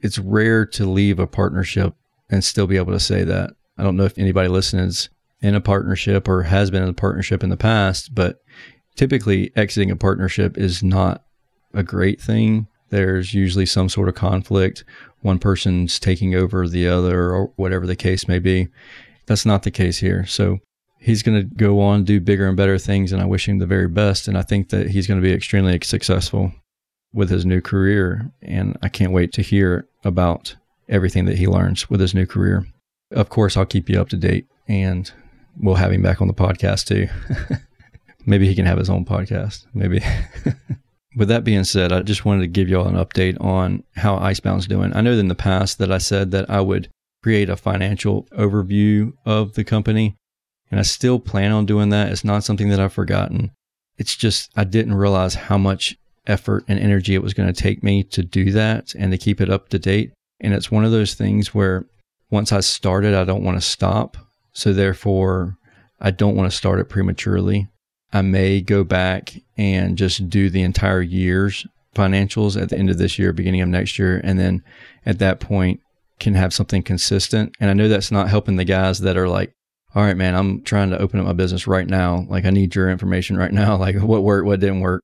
It's 0.00 0.18
rare 0.18 0.66
to 0.66 0.88
leave 0.88 1.18
a 1.18 1.26
partnership 1.26 1.94
and 2.30 2.44
still 2.44 2.66
be 2.66 2.76
able 2.76 2.92
to 2.92 3.00
say 3.00 3.24
that. 3.24 3.50
I 3.76 3.82
don't 3.82 3.96
know 3.96 4.04
if 4.04 4.18
anybody 4.18 4.48
listening 4.48 4.84
is 4.84 5.08
in 5.40 5.54
a 5.54 5.60
partnership 5.60 6.28
or 6.28 6.44
has 6.44 6.70
been 6.70 6.82
in 6.82 6.88
a 6.90 6.94
partnership 6.94 7.42
in 7.42 7.50
the 7.50 7.56
past, 7.56 8.14
but 8.14 8.38
typically 8.94 9.50
exiting 9.56 9.90
a 9.90 9.96
partnership 9.96 10.56
is 10.56 10.82
not 10.82 11.24
a 11.72 11.82
great 11.82 12.20
thing. 12.20 12.68
There's 12.90 13.34
usually 13.34 13.66
some 13.66 13.88
sort 13.88 14.08
of 14.08 14.14
conflict. 14.14 14.84
One 15.22 15.38
person's 15.38 15.98
taking 15.98 16.34
over 16.34 16.68
the 16.68 16.86
other, 16.86 17.32
or 17.32 17.46
whatever 17.56 17.86
the 17.86 17.96
case 17.96 18.28
may 18.28 18.38
be. 18.38 18.68
That's 19.26 19.46
not 19.46 19.62
the 19.62 19.70
case 19.70 19.98
here. 19.98 20.26
So 20.26 20.60
he's 21.04 21.22
going 21.22 21.38
to 21.38 21.54
go 21.54 21.80
on 21.80 22.02
do 22.02 22.18
bigger 22.18 22.48
and 22.48 22.56
better 22.56 22.78
things, 22.78 23.12
and 23.12 23.20
I 23.20 23.26
wish 23.26 23.46
him 23.46 23.58
the 23.58 23.66
very 23.66 23.88
best. 23.88 24.26
And 24.26 24.38
I 24.38 24.42
think 24.42 24.70
that 24.70 24.88
he's 24.88 25.06
going 25.06 25.20
to 25.20 25.26
be 25.26 25.34
extremely 25.34 25.78
successful 25.82 26.52
with 27.12 27.28
his 27.28 27.44
new 27.44 27.60
career. 27.60 28.30
And 28.40 28.78
I 28.82 28.88
can't 28.88 29.12
wait 29.12 29.32
to 29.34 29.42
hear 29.42 29.86
about 30.02 30.56
everything 30.88 31.26
that 31.26 31.36
he 31.36 31.46
learns 31.46 31.90
with 31.90 32.00
his 32.00 32.14
new 32.14 32.26
career. 32.26 32.66
Of 33.10 33.28
course, 33.28 33.54
I'll 33.54 33.66
keep 33.66 33.90
you 33.90 34.00
up 34.00 34.08
to 34.08 34.16
date, 34.16 34.46
and 34.66 35.12
we'll 35.58 35.74
have 35.74 35.92
him 35.92 36.02
back 36.02 36.22
on 36.22 36.26
the 36.26 36.34
podcast 36.34 36.86
too. 36.86 37.06
Maybe 38.26 38.48
he 38.48 38.54
can 38.54 38.64
have 38.64 38.78
his 38.78 38.88
own 38.88 39.04
podcast. 39.04 39.66
Maybe. 39.74 40.02
With 41.16 41.28
that 41.28 41.44
being 41.44 41.64
said, 41.64 41.92
I 41.92 42.00
just 42.00 42.24
wanted 42.24 42.40
to 42.40 42.46
give 42.48 42.70
y'all 42.70 42.88
an 42.88 42.96
update 42.96 43.38
on 43.40 43.84
how 43.94 44.16
Icebound's 44.16 44.66
doing. 44.66 44.96
I 44.96 45.02
know 45.02 45.12
in 45.12 45.28
the 45.28 45.34
past 45.34 45.78
that 45.78 45.92
I 45.92 45.98
said 45.98 46.30
that 46.30 46.48
I 46.48 46.60
would 46.60 46.88
create 47.22 47.50
a 47.50 47.56
financial 47.56 48.26
overview 48.32 49.12
of 49.24 49.52
the 49.52 49.64
company, 49.64 50.16
and 50.74 50.80
I 50.80 50.82
still 50.82 51.20
plan 51.20 51.52
on 51.52 51.66
doing 51.66 51.90
that. 51.90 52.10
It's 52.10 52.24
not 52.24 52.42
something 52.42 52.68
that 52.70 52.80
I've 52.80 52.92
forgotten. 52.92 53.52
It's 53.96 54.16
just 54.16 54.50
I 54.56 54.64
didn't 54.64 54.96
realize 54.96 55.36
how 55.36 55.56
much 55.56 55.96
effort 56.26 56.64
and 56.66 56.80
energy 56.80 57.14
it 57.14 57.22
was 57.22 57.32
going 57.32 57.46
to 57.46 57.62
take 57.62 57.84
me 57.84 58.02
to 58.02 58.24
do 58.24 58.50
that 58.50 58.92
and 58.96 59.12
to 59.12 59.16
keep 59.16 59.40
it 59.40 59.48
up 59.48 59.68
to 59.68 59.78
date. 59.78 60.12
And 60.40 60.52
it's 60.52 60.72
one 60.72 60.84
of 60.84 60.90
those 60.90 61.14
things 61.14 61.54
where 61.54 61.84
once 62.28 62.50
I 62.50 62.58
started, 62.58 63.14
I 63.14 63.22
don't 63.22 63.44
want 63.44 63.56
to 63.56 63.60
stop. 63.60 64.16
So 64.52 64.72
therefore, 64.72 65.56
I 66.00 66.10
don't 66.10 66.34
want 66.34 66.50
to 66.50 66.56
start 66.56 66.80
it 66.80 66.88
prematurely. 66.88 67.68
I 68.12 68.22
may 68.22 68.60
go 68.60 68.82
back 68.82 69.32
and 69.56 69.96
just 69.96 70.28
do 70.28 70.50
the 70.50 70.62
entire 70.62 71.02
year's 71.02 71.68
financials 71.94 72.60
at 72.60 72.70
the 72.70 72.78
end 72.78 72.90
of 72.90 72.98
this 72.98 73.16
year, 73.16 73.32
beginning 73.32 73.60
of 73.60 73.68
next 73.68 73.96
year. 73.96 74.20
And 74.24 74.40
then 74.40 74.64
at 75.06 75.20
that 75.20 75.38
point, 75.38 75.78
can 76.18 76.34
have 76.34 76.52
something 76.52 76.82
consistent. 76.82 77.54
And 77.60 77.70
I 77.70 77.74
know 77.74 77.88
that's 77.88 78.10
not 78.10 78.28
helping 78.28 78.56
the 78.56 78.64
guys 78.64 78.98
that 79.00 79.16
are 79.16 79.28
like, 79.28 79.52
all 79.94 80.02
right, 80.02 80.16
man, 80.16 80.34
I'm 80.34 80.62
trying 80.62 80.90
to 80.90 80.98
open 80.98 81.20
up 81.20 81.26
my 81.26 81.32
business 81.32 81.66
right 81.66 81.86
now. 81.86 82.26
Like, 82.28 82.44
I 82.44 82.50
need 82.50 82.74
your 82.74 82.90
information 82.90 83.36
right 83.36 83.52
now. 83.64 83.76
Like, 83.76 83.96
what 83.96 84.22
worked, 84.22 84.46
what 84.46 84.60
didn't 84.60 84.80
work. 84.80 85.02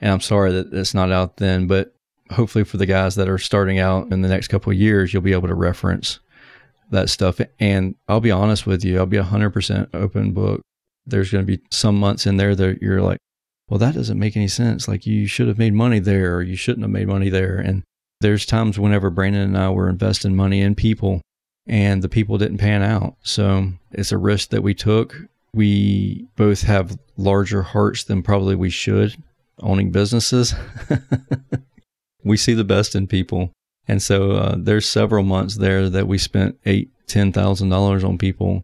And 0.00 0.12
I'm 0.12 0.20
sorry 0.20 0.52
that 0.52 0.72
it's 0.72 0.94
not 0.94 1.10
out 1.10 1.38
then, 1.38 1.66
but 1.66 1.94
hopefully 2.30 2.64
for 2.64 2.76
the 2.76 2.86
guys 2.86 3.16
that 3.16 3.28
are 3.28 3.38
starting 3.38 3.78
out 3.78 4.12
in 4.12 4.22
the 4.22 4.28
next 4.28 4.48
couple 4.48 4.70
of 4.70 4.78
years, 4.78 5.12
you'll 5.12 5.22
be 5.22 5.32
able 5.32 5.48
to 5.48 5.54
reference 5.54 6.20
that 6.90 7.10
stuff. 7.10 7.40
And 7.58 7.96
I'll 8.06 8.20
be 8.20 8.30
honest 8.30 8.66
with 8.66 8.84
you, 8.84 8.98
I'll 8.98 9.06
be 9.06 9.16
100% 9.16 9.88
open 9.94 10.32
book 10.32 10.62
there's 11.08 11.30
going 11.30 11.44
to 11.44 11.56
be 11.56 11.62
some 11.70 11.98
months 11.98 12.26
in 12.26 12.36
there 12.36 12.54
that 12.54 12.82
you're 12.82 13.02
like, 13.02 13.18
well, 13.68 13.78
that 13.78 13.94
doesn't 13.94 14.18
make 14.18 14.36
any 14.36 14.48
sense. 14.48 14.86
Like 14.86 15.06
you 15.06 15.26
should 15.26 15.48
have 15.48 15.58
made 15.58 15.74
money 15.74 15.98
there 15.98 16.36
or 16.36 16.42
you 16.42 16.56
shouldn't 16.56 16.84
have 16.84 16.90
made 16.90 17.08
money 17.08 17.28
there. 17.28 17.58
And 17.58 17.82
there's 18.20 18.46
times 18.46 18.78
whenever 18.78 19.10
Brandon 19.10 19.42
and 19.42 19.58
I 19.58 19.70
were 19.70 19.88
investing 19.88 20.36
money 20.36 20.60
in 20.60 20.74
people 20.74 21.20
and 21.68 22.02
the 22.02 22.08
people 22.08 22.38
didn't 22.38 22.58
pan 22.58 22.82
out. 22.82 23.16
So 23.22 23.72
it's 23.92 24.12
a 24.12 24.18
risk 24.18 24.50
that 24.50 24.62
we 24.62 24.74
took. 24.74 25.16
We 25.54 26.26
both 26.36 26.62
have 26.62 26.98
larger 27.16 27.62
hearts 27.62 28.04
than 28.04 28.22
probably 28.22 28.54
we 28.54 28.70
should 28.70 29.22
owning 29.60 29.90
businesses. 29.90 30.54
we 32.24 32.36
see 32.36 32.54
the 32.54 32.64
best 32.64 32.94
in 32.94 33.06
people. 33.06 33.52
And 33.86 34.02
so 34.02 34.32
uh, 34.32 34.54
there's 34.58 34.86
several 34.86 35.24
months 35.24 35.56
there 35.56 35.88
that 35.88 36.06
we 36.06 36.18
spent 36.18 36.58
eight, 36.66 36.90
ten 37.06 37.32
thousand 37.32 37.70
dollars 37.70 38.04
on 38.04 38.18
people, 38.18 38.62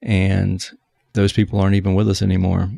and 0.00 0.64
those 1.12 1.32
people 1.32 1.60
aren't 1.60 1.74
even 1.74 1.94
with 1.94 2.08
us 2.08 2.22
anymore. 2.22 2.70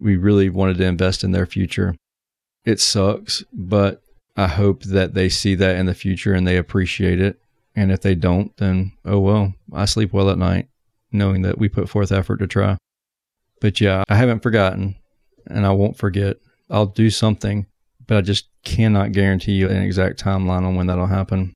We 0.00 0.16
really 0.16 0.50
wanted 0.50 0.78
to 0.78 0.86
invest 0.86 1.22
in 1.22 1.30
their 1.30 1.46
future. 1.46 1.94
It 2.64 2.80
sucks, 2.80 3.44
but 3.52 4.02
I 4.36 4.48
hope 4.48 4.82
that 4.84 5.14
they 5.14 5.28
see 5.28 5.54
that 5.54 5.76
in 5.76 5.86
the 5.86 5.94
future 5.94 6.34
and 6.34 6.46
they 6.46 6.56
appreciate 6.56 7.20
it. 7.20 7.38
And 7.76 7.90
if 7.90 8.00
they 8.00 8.14
don't, 8.14 8.56
then 8.56 8.92
oh 9.04 9.18
well, 9.18 9.54
I 9.72 9.84
sleep 9.84 10.12
well 10.12 10.30
at 10.30 10.38
night 10.38 10.68
knowing 11.10 11.42
that 11.42 11.58
we 11.58 11.68
put 11.68 11.88
forth 11.88 12.12
effort 12.12 12.38
to 12.38 12.46
try. 12.46 12.76
But 13.60 13.80
yeah, 13.80 14.04
I 14.08 14.16
haven't 14.16 14.42
forgotten 14.42 14.96
and 15.46 15.64
I 15.64 15.70
won't 15.70 15.96
forget. 15.96 16.36
I'll 16.70 16.86
do 16.86 17.10
something, 17.10 17.66
but 18.06 18.16
I 18.16 18.20
just 18.20 18.48
cannot 18.64 19.12
guarantee 19.12 19.52
you 19.52 19.68
an 19.68 19.82
exact 19.82 20.22
timeline 20.22 20.64
on 20.64 20.74
when 20.74 20.86
that'll 20.86 21.06
happen. 21.06 21.54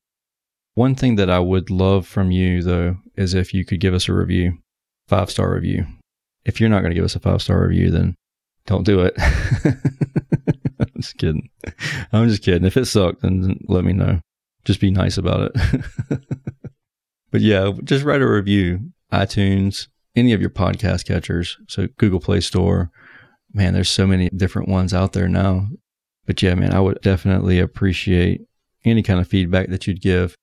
One 0.75 0.95
thing 0.95 1.17
that 1.17 1.29
I 1.29 1.41
would 1.41 1.71
love 1.71 2.07
from 2.07 2.31
you, 2.31 2.63
though, 2.63 2.99
is 3.17 3.35
if 3.35 3.53
you 3.53 3.65
could 3.65 3.81
give 3.81 3.95
us 3.95 4.09
a 4.09 4.13
review 4.13 4.59
five 5.09 5.31
star 5.31 5.53
review. 5.53 5.87
If 6.45 6.61
you're 6.61 6.71
not 6.71 6.81
going 6.81 6.91
to 6.91 6.95
give 6.95 7.05
us 7.05 7.17
a 7.17 7.21
five 7.21 7.43
star 7.43 7.67
review, 7.67 7.91
then 7.91 8.15
don't 8.67 8.85
do 8.85 9.01
it. 9.01 9.15
I'm 10.79 10.93
just 10.97 11.17
kidding. 11.19 11.49
I'm 12.13 12.29
just 12.29 12.43
kidding. 12.43 12.67
If 12.67 12.77
it 12.77 12.85
sucked, 12.85 13.23
then 13.23 13.59
let 13.67 13.85
me 13.85 13.93
know. 13.93 14.21
Just 14.69 14.81
be 14.81 14.91
nice 14.91 15.17
about 15.17 15.51
it. 15.51 15.83
but 17.31 17.41
yeah, 17.41 17.73
just 17.85 18.05
write 18.05 18.21
a 18.21 18.29
review. 18.29 18.93
iTunes, 19.11 19.89
any 20.15 20.35
of 20.35 20.43
your 20.43 20.51
podcast 20.51 21.07
catchers. 21.07 21.57
So 21.69 21.89
Google 21.97 22.21
Play 22.21 22.41
Store. 22.41 22.91
Man, 23.55 23.73
there's 23.73 23.89
so 23.89 24.07
many 24.07 24.29
different 24.29 24.69
ones 24.69 24.93
out 24.93 25.15
there 25.15 25.27
now. 25.27 25.69
But 26.27 26.43
yeah, 26.43 26.55
man, 26.55 26.75
I 26.75 26.81
would 26.81 27.01
definitely 27.01 27.59
appreciate 27.59 28.43
any 28.85 29.03
kind 29.03 29.21
of 29.21 29.27
feedback 29.27 29.71
that 29.71 29.87
you'd 29.87 30.03
give. 30.03 30.35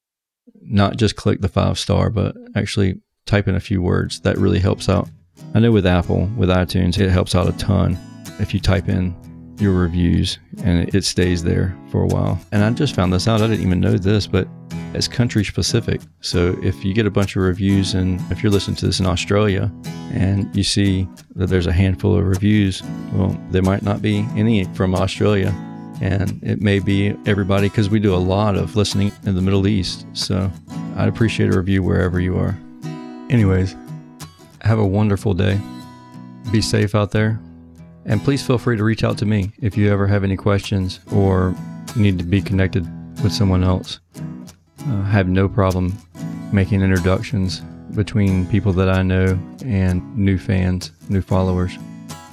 Not 0.60 0.98
just 0.98 1.16
click 1.16 1.42
the 1.42 1.48
five 1.48 1.78
star, 1.78 2.10
but 2.10 2.36
actually 2.56 2.96
type 3.28 3.48
in 3.48 3.54
a 3.54 3.60
few 3.60 3.80
words. 3.80 4.22
That 4.22 4.40
really 4.40 4.58
helps 4.58 4.90
out. 4.90 5.08
I 5.54 5.60
know 5.60 5.72
with 5.72 5.86
Apple, 5.86 6.32
with 6.36 6.50
iTunes, 6.50 6.98
it 6.98 7.12
helps 7.12 7.36
out 7.36 7.48
a 7.48 7.56
ton 7.60 7.96
if 8.40 8.56
you 8.56 8.60
type 8.60 8.90
in 8.90 9.16
your 9.58 9.74
reviews 9.74 10.38
and 10.64 10.94
it 10.94 11.04
stays 11.04 11.44
there 11.44 11.76
for 11.92 12.04
a 12.04 12.08
while. 12.08 12.40
And 12.52 12.64
I 12.64 12.70
just 12.72 12.96
found 12.96 13.14
this 13.14 13.28
out. 13.28 13.42
I 13.42 13.48
didn't 13.48 13.66
even 13.66 13.80
know 13.80 13.98
this, 13.98 14.28
but 14.28 14.48
it's 14.94 15.08
country 15.08 15.44
specific. 15.44 16.02
So 16.22 16.58
if 16.62 16.84
you 16.84 16.94
get 16.94 17.06
a 17.06 17.12
bunch 17.12 17.36
of 17.36 17.44
reviews 17.44 17.94
and 17.94 18.20
if 18.32 18.42
you're 18.42 18.52
listening 18.52 18.78
to 18.78 18.86
this 18.86 19.00
in 19.00 19.06
Australia 19.06 19.72
and 20.12 20.54
you 20.56 20.64
see 20.64 21.08
that 21.36 21.48
there's 21.48 21.68
a 21.68 21.74
handful 21.74 22.18
of 22.18 22.26
reviews, 22.26 22.82
well, 23.14 23.38
there 23.52 23.62
might 23.62 23.84
not 23.84 24.02
be 24.02 24.26
any 24.36 24.66
from 24.74 24.96
Australia. 24.96 25.54
And 26.02 26.44
it 26.44 26.62
may 26.62 26.80
be 26.80 27.16
everybody 27.26 27.70
because 27.70 27.90
we 27.90 28.00
do 28.00 28.14
a 28.14 28.18
lot 28.18 28.58
of 28.58 28.76
listening 28.76 29.14
in 29.26 29.36
the 29.36 29.42
Middle 29.42 29.68
East. 29.68 30.06
So 30.14 30.52
I'd 30.98 31.08
appreciate 31.08 31.54
a 31.54 31.58
review 31.58 31.84
wherever 31.84 32.20
you 32.20 32.38
are. 32.38 32.58
Anyways, 33.30 33.76
have 34.62 34.80
a 34.80 34.86
wonderful 34.86 35.34
day. 35.34 35.60
Be 36.52 36.62
safe 36.62 36.96
out 36.96 37.12
there. 37.12 37.40
And 38.06 38.24
please 38.24 38.46
feel 38.46 38.58
free 38.58 38.78
to 38.78 38.84
reach 38.84 39.04
out 39.04 39.18
to 39.20 39.26
me 39.26 39.52
if 39.62 39.76
you 39.76 39.92
ever 39.92 40.08
have 40.08 40.24
any 40.24 40.38
questions 40.38 41.00
or 41.12 41.56
need 41.96 42.20
to 42.20 42.26
be 42.26 42.42
connected 42.42 42.86
with 43.24 43.32
someone 43.32 43.64
else. 43.64 44.00
I 44.88 45.10
have 45.10 45.28
no 45.28 45.50
problem 45.50 45.98
making 46.52 46.82
introductions 46.82 47.62
between 47.96 48.46
people 48.48 48.74
that 48.74 48.90
I 48.90 49.02
know 49.02 49.40
and 49.64 50.18
new 50.18 50.38
fans, 50.38 50.92
new 51.10 51.22
followers. 51.22 51.78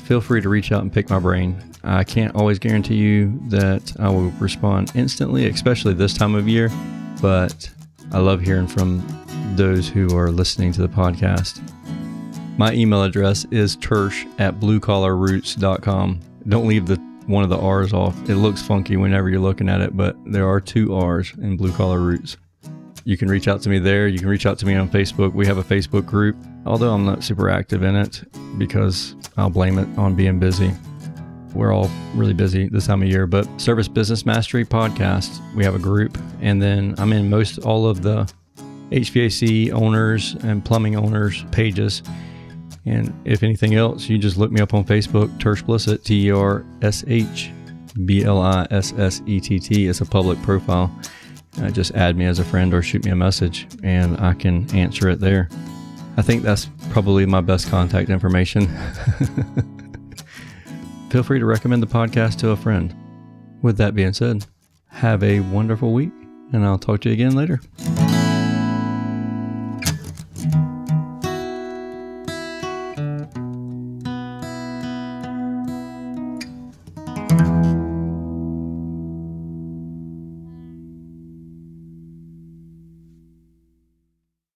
Feel 0.04 0.20
free 0.20 0.42
to 0.42 0.48
reach 0.48 0.72
out 0.72 0.82
and 0.82 0.92
pick 0.92 1.08
my 1.08 1.18
brain. 1.18 1.62
I 1.84 2.04
can't 2.04 2.34
always 2.36 2.58
guarantee 2.58 2.96
you 2.96 3.40
that 3.48 3.94
I 3.98 4.08
will 4.08 4.30
respond 4.32 4.92
instantly, 4.94 5.48
especially 5.48 5.94
this 5.94 6.14
time 6.14 6.34
of 6.34 6.48
year, 6.48 6.70
but 7.20 7.70
I 8.12 8.18
love 8.18 8.40
hearing 8.40 8.66
from 8.66 9.02
those 9.56 9.88
who 9.88 10.16
are 10.16 10.30
listening 10.30 10.72
to 10.72 10.82
the 10.82 10.88
podcast. 10.88 11.60
My 12.58 12.72
email 12.74 13.02
address 13.02 13.46
is 13.50 13.76
tersh 13.78 14.28
at 14.38 14.60
bluecollarroots.com. 14.60 16.20
Don't 16.48 16.66
leave 16.66 16.86
the 16.86 16.96
one 17.26 17.44
of 17.44 17.50
the 17.50 17.58
R's 17.58 17.92
off. 17.92 18.16
It 18.28 18.36
looks 18.36 18.60
funky 18.60 18.96
whenever 18.96 19.30
you're 19.30 19.40
looking 19.40 19.68
at 19.68 19.80
it, 19.80 19.96
but 19.96 20.16
there 20.26 20.48
are 20.48 20.60
two 20.60 20.94
R's 20.94 21.32
in 21.38 21.56
Blue 21.56 21.72
Collar 21.72 22.00
Roots. 22.00 22.36
You 23.04 23.16
can 23.16 23.28
reach 23.28 23.48
out 23.48 23.62
to 23.62 23.68
me 23.68 23.78
there. 23.78 24.06
You 24.06 24.18
can 24.18 24.28
reach 24.28 24.44
out 24.44 24.58
to 24.58 24.66
me 24.66 24.74
on 24.74 24.88
Facebook. 24.88 25.32
We 25.32 25.46
have 25.46 25.58
a 25.58 25.64
Facebook 25.64 26.04
group, 26.04 26.36
although 26.66 26.92
I'm 26.92 27.04
not 27.04 27.24
super 27.24 27.48
active 27.48 27.82
in 27.82 27.96
it 27.96 28.22
because 28.58 29.16
I'll 29.36 29.50
blame 29.50 29.78
it 29.78 29.88
on 29.98 30.14
being 30.14 30.38
busy. 30.38 30.72
We're 31.54 31.72
all 31.72 31.90
really 32.14 32.34
busy 32.34 32.68
this 32.68 32.86
time 32.86 33.02
of 33.02 33.08
year, 33.08 33.26
but 33.26 33.48
Service 33.60 33.88
Business 33.88 34.24
Mastery 34.24 34.64
podcast, 34.64 35.40
we 35.54 35.64
have 35.64 35.74
a 35.74 35.78
group, 35.78 36.16
and 36.40 36.60
then 36.60 36.94
I'm 36.98 37.12
in 37.12 37.28
most 37.28 37.58
all 37.58 37.86
of 37.86 38.02
the 38.02 38.30
HVAC 38.90 39.72
owners 39.72 40.34
and 40.42 40.64
plumbing 40.64 40.96
owners 40.96 41.44
pages 41.50 42.02
and 42.84 43.14
if 43.24 43.42
anything 43.42 43.74
else, 43.74 44.08
you 44.08 44.18
just 44.18 44.36
look 44.36 44.50
me 44.50 44.60
up 44.60 44.74
on 44.74 44.84
Facebook, 44.84 45.28
Tersh 45.38 45.62
Blissett, 45.62 46.04
T 46.04 46.26
E 46.26 46.32
R 46.32 46.64
S 46.82 47.04
H 47.06 47.50
B 48.04 48.24
L 48.24 48.40
I 48.40 48.66
S 48.70 48.92
S 48.98 49.22
E 49.26 49.40
T 49.40 49.60
T. 49.60 49.86
It's 49.86 50.00
a 50.00 50.06
public 50.06 50.40
profile. 50.42 50.90
Uh, 51.60 51.70
just 51.70 51.94
add 51.94 52.16
me 52.16 52.24
as 52.24 52.38
a 52.38 52.44
friend 52.44 52.72
or 52.72 52.82
shoot 52.82 53.04
me 53.04 53.10
a 53.10 53.16
message 53.16 53.68
and 53.82 54.18
I 54.18 54.34
can 54.34 54.74
answer 54.74 55.10
it 55.10 55.20
there. 55.20 55.48
I 56.16 56.22
think 56.22 56.42
that's 56.42 56.68
probably 56.90 57.26
my 57.26 57.40
best 57.40 57.68
contact 57.68 58.10
information. 58.10 58.68
Feel 61.10 61.22
free 61.22 61.38
to 61.38 61.44
recommend 61.44 61.82
the 61.82 61.86
podcast 61.86 62.38
to 62.38 62.50
a 62.50 62.56
friend. 62.56 62.96
With 63.60 63.76
that 63.76 63.94
being 63.94 64.14
said, 64.14 64.46
have 64.88 65.22
a 65.22 65.40
wonderful 65.40 65.92
week 65.92 66.12
and 66.52 66.64
I'll 66.64 66.78
talk 66.78 67.02
to 67.02 67.10
you 67.10 67.14
again 67.14 67.34
later. 67.34 67.60